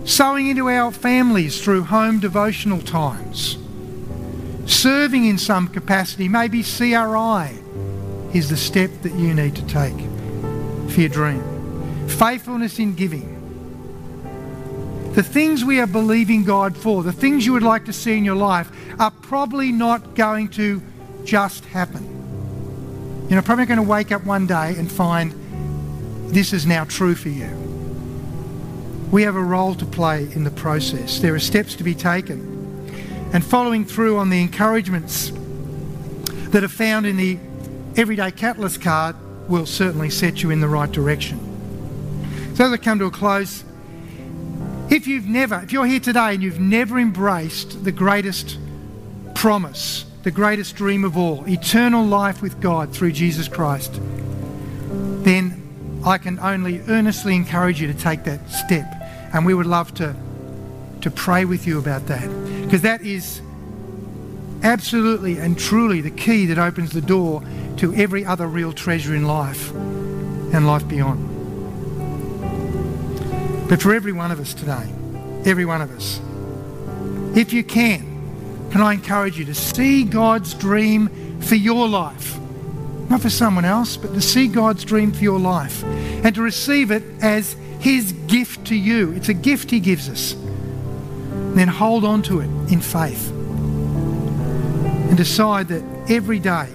sowing 0.05 0.49
into 0.49 0.69
our 0.69 0.91
families 0.91 1.63
through 1.63 1.85
home 1.85 2.21
devotional 2.21 2.81
times, 2.81 3.59
serving 4.67 5.25
in 5.25 5.39
some 5.39 5.69
capacity, 5.69 6.29
maybe 6.29 6.63
CRI 6.63 7.59
is 8.33 8.49
the 8.49 8.57
step 8.57 8.91
that 9.03 9.13
you 9.15 9.35
need 9.35 9.55
to 9.57 9.67
take 9.67 9.97
for 10.91 11.01
your 11.01 11.09
dream. 11.09 12.09
Faithfulness 12.09 12.79
in 12.79 12.95
giving 12.95 13.32
the 15.15 15.23
things 15.23 15.65
we 15.65 15.79
are 15.79 15.87
believing 15.87 16.43
God 16.43 16.77
for, 16.77 17.03
the 17.03 17.13
things 17.13 17.45
you 17.45 17.53
would 17.53 17.63
like 17.63 17.85
to 17.85 17.93
see 17.93 18.17
in 18.17 18.25
your 18.25 18.37
life, 18.37 18.71
are 18.99 19.11
probably 19.11 19.71
not 19.71 20.15
going 20.15 20.49
to 20.51 20.83
just 21.25 21.65
happen. 21.67 23.27
You're 23.29 23.43
probably 23.43 23.67
going 23.67 23.79
to 23.79 23.83
wake 23.83 24.11
up 24.11 24.25
one 24.25 24.47
day 24.47 24.75
and 24.77 24.91
find 24.91 25.33
this 26.33 26.53
is 26.53 26.67
now 26.67 26.85
true 26.85 27.15
for 27.15 27.29
you. 27.29 27.51
We 29.11 29.23
have 29.25 29.37
a 29.37 29.43
role 29.43 29.75
to 29.75 29.85
play 29.85 30.33
in 30.33 30.45
the 30.45 30.51
process. 30.51 31.19
There 31.19 31.35
are 31.35 31.39
steps 31.39 31.75
to 31.77 31.85
be 31.85 31.95
taken. 31.95 32.51
And 33.35 33.45
following 33.45 33.85
through 33.85 34.19
on 34.19 34.31
the 34.31 34.41
encouragements 34.41 35.31
that 36.51 36.65
are 36.65 36.69
found 36.69 37.07
in 37.07 37.17
the 37.19 37.39
Everyday 37.97 38.31
Catalyst 38.31 38.81
card 38.81 39.17
will 39.49 39.67
certainly 39.67 40.09
set 40.09 40.43
you 40.43 40.51
in 40.51 40.61
the 40.61 40.69
right 40.69 40.91
direction. 40.91 41.39
So 42.55 42.65
as 42.65 42.73
I 42.73 42.79
come 42.79 42.99
to 42.99 43.07
a 43.07 43.11
close, 43.11 43.65
if 44.93 45.07
you've 45.07 45.27
never, 45.27 45.59
if 45.61 45.73
you're 45.73 45.87
here 45.87 46.01
today 46.01 46.35
and 46.35 46.43
you've 46.43 46.61
never 46.61 46.99
embraced 46.99 47.83
the 47.83 47.93
greatest 47.93 48.59
promise, 49.35 50.05
the 50.23 50.31
greatest 50.31 50.77
dream 50.77 51.03
of 51.05 51.17
all, 51.17 51.49
eternal 51.49 52.05
life 52.05 52.43
with 52.43 52.61
God 52.61 52.93
through 52.93 53.13
Jesus 53.13 53.49
Christ, 53.49 53.99
then 55.25 56.01
I 56.05 56.19
can 56.19 56.39
only 56.41 56.81
earnestly 56.89 57.35
encourage 57.35 57.81
you 57.81 57.87
to 57.87 57.99
take 57.99 58.25
that 58.25 58.51
step. 58.51 58.85
And 59.33 59.47
we 59.47 59.55
would 59.55 59.67
love 59.67 59.95
to, 59.95 60.15
to 61.01 61.11
pray 61.11 61.47
with 61.47 61.67
you 61.67 61.79
about 61.79 62.07
that. 62.09 62.29
Because 62.63 62.83
that 62.83 63.01
is 63.01 63.41
absolutely 64.63 65.39
and 65.39 65.59
truly 65.59 66.03
the 66.03 66.11
key 66.11 66.45
that 66.47 66.59
opens 66.59 66.93
the 66.93 67.01
door 67.01 67.43
to 67.79 67.95
every 67.95 68.27
other 68.27 68.47
real 68.47 68.73
treasure 68.73 69.15
in 69.15 69.27
life 69.27 69.73
and 69.73 70.67
life 70.67 70.87
beyond. 70.87 71.32
But 73.73 73.81
for 73.81 73.95
every 73.95 74.13
one 74.13 74.31
of 74.31 74.39
us 74.39 74.53
today, 74.53 74.87
every 75.47 75.65
one 75.65 75.81
of 75.81 75.91
us, 75.93 76.21
if 77.35 77.55
you 77.55 77.65
can, 77.65 78.69
can 78.71 78.83
I 78.83 78.93
encourage 78.93 79.39
you 79.39 79.47
to 79.47 79.55
see 79.55 80.05
God's 80.05 80.53
dream 80.53 81.41
for 81.41 81.55
your 81.55 81.89
life? 81.89 82.39
Not 83.09 83.23
for 83.23 83.31
someone 83.31 83.65
else, 83.65 83.97
but 83.97 84.13
to 84.13 84.21
see 84.21 84.47
God's 84.47 84.85
dream 84.85 85.11
for 85.11 85.23
your 85.23 85.39
life 85.39 85.83
and 85.85 86.35
to 86.35 86.43
receive 86.43 86.91
it 86.91 87.03
as 87.23 87.57
His 87.81 88.13
gift 88.27 88.67
to 88.67 88.77
you. 88.77 89.13
It's 89.13 89.31
a 89.31 89.35
gift 89.35 89.71
He 89.71 89.81
gives 89.81 90.07
us. 90.11 90.33
And 90.35 91.57
then 91.57 91.69
hold 91.69 92.05
on 92.05 92.21
to 92.25 92.41
it 92.41 92.51
in 92.71 92.83
faith 92.83 93.31
and 93.31 95.17
decide 95.17 95.69
that 95.69 95.83
every 96.11 96.41
day 96.41 96.69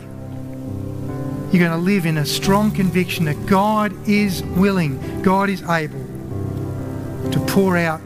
you're 1.52 1.64
going 1.64 1.70
to 1.70 1.78
live 1.78 2.08
in 2.08 2.18
a 2.18 2.26
strong 2.26 2.72
conviction 2.72 3.26
that 3.26 3.46
God 3.46 3.94
is 4.10 4.42
willing, 4.42 5.22
God 5.22 5.52
is 5.52 5.62
able 5.62 6.07
to 7.32 7.40
pour 7.48 7.78
out 7.78 8.02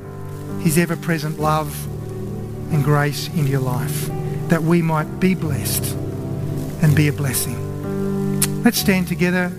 his 0.61 0.77
ever 0.77 0.95
present 0.95 1.39
love 1.39 1.87
and 2.73 2.83
grace 2.83 3.27
into 3.29 3.49
your 3.49 3.61
life, 3.61 4.09
that 4.47 4.61
we 4.61 4.81
might 4.81 5.19
be 5.19 5.35
blessed 5.35 5.95
and 6.81 6.95
be 6.95 7.07
a 7.07 7.13
blessing. 7.13 8.63
Let's 8.63 8.77
stand 8.77 9.07
together. 9.07 9.51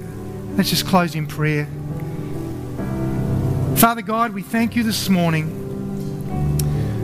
Let's 0.57 0.71
just 0.71 0.87
close 0.87 1.15
in 1.15 1.27
prayer. 1.27 1.67
Father 3.77 4.03
God, 4.03 4.33
we 4.33 4.43
thank 4.43 4.77
you 4.77 4.83
this 4.83 5.09
morning 5.09 5.59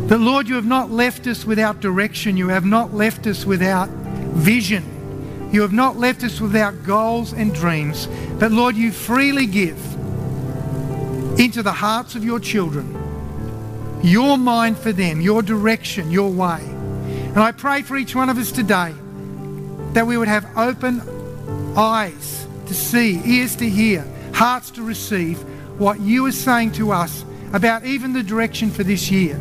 that, 0.07 0.19
Lord, 0.19 0.49
you 0.49 0.55
have 0.55 0.65
not 0.65 0.91
left 0.91 1.27
us 1.27 1.45
without 1.45 1.81
direction. 1.81 2.37
You 2.37 2.49
have 2.49 2.65
not 2.65 2.95
left 2.95 3.27
us 3.27 3.45
without 3.45 3.89
vision. 3.89 5.51
You 5.53 5.63
have 5.63 5.73
not 5.73 5.97
left 5.97 6.23
us 6.23 6.41
without 6.41 6.85
goals 6.85 7.33
and 7.33 7.53
dreams. 7.53 8.07
But, 8.39 8.53
Lord, 8.53 8.77
you 8.77 8.93
freely 8.93 9.47
give 9.47 9.77
into 11.39 11.63
the 11.63 11.73
hearts 11.73 12.15
of 12.15 12.25
your 12.25 12.41
children, 12.41 12.93
your 14.03 14.37
mind 14.37 14.77
for 14.77 14.93
them, 14.93 15.21
your 15.21 15.41
direction, 15.43 16.11
your 16.11 16.31
way. 16.31 16.61
And 16.61 17.39
I 17.39 17.53
pray 17.53 17.83
for 17.83 17.97
each 17.97 18.15
one 18.15 18.29
of 18.29 18.39
us 18.39 18.51
today 18.51 18.93
that 19.93 20.07
we 20.07 20.17
would 20.17 20.29
have 20.29 20.47
open 20.57 21.01
eyes 21.77 22.47
to 22.67 22.75
see, 22.75 23.21
ears 23.25 23.57
to 23.57 23.69
hear, 23.69 24.05
hearts 24.35 24.71
to 24.73 24.83
receive 24.83 25.39
what 25.79 26.01
you 26.01 26.27
are 26.27 26.33
saying 26.33 26.73
to 26.73 26.91
us 26.91 27.25
about 27.53 27.85
even 27.85 28.13
the 28.13 28.23
direction 28.23 28.71
for 28.71 28.83
this 28.83 29.11
year. 29.11 29.41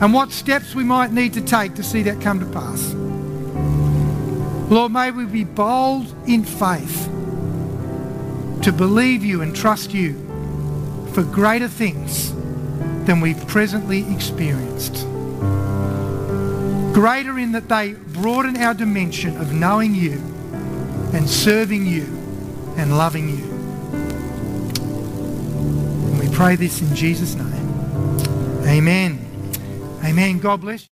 and 0.00 0.14
what 0.14 0.32
steps 0.32 0.74
we 0.74 0.82
might 0.82 1.12
need 1.12 1.34
to 1.34 1.42
take 1.42 1.74
to 1.74 1.82
see 1.82 2.02
that 2.02 2.20
come 2.22 2.40
to 2.40 2.46
pass. 2.46 2.94
Lord, 4.70 4.92
may 4.92 5.10
we 5.10 5.26
be 5.26 5.44
bold 5.44 6.14
in 6.26 6.42
faith 6.42 7.04
to 8.62 8.72
believe 8.72 9.22
you 9.22 9.42
and 9.42 9.54
trust 9.54 9.92
you 9.92 10.29
for 11.12 11.22
greater 11.22 11.68
things 11.68 12.32
than 13.04 13.20
we've 13.20 13.46
presently 13.46 14.10
experienced. 14.12 15.06
Greater 16.94 17.38
in 17.38 17.52
that 17.52 17.68
they 17.68 17.92
broaden 17.92 18.56
our 18.56 18.74
dimension 18.74 19.36
of 19.36 19.52
knowing 19.52 19.94
you 19.94 20.20
and 21.12 21.28
serving 21.28 21.86
you 21.86 22.04
and 22.76 22.96
loving 22.96 23.28
you. 23.28 23.44
And 26.06 26.18
we 26.18 26.28
pray 26.34 26.56
this 26.56 26.80
in 26.80 26.94
Jesus' 26.94 27.34
name. 27.34 28.66
Amen. 28.66 29.18
Amen. 30.04 30.38
God 30.38 30.60
bless. 30.60 30.88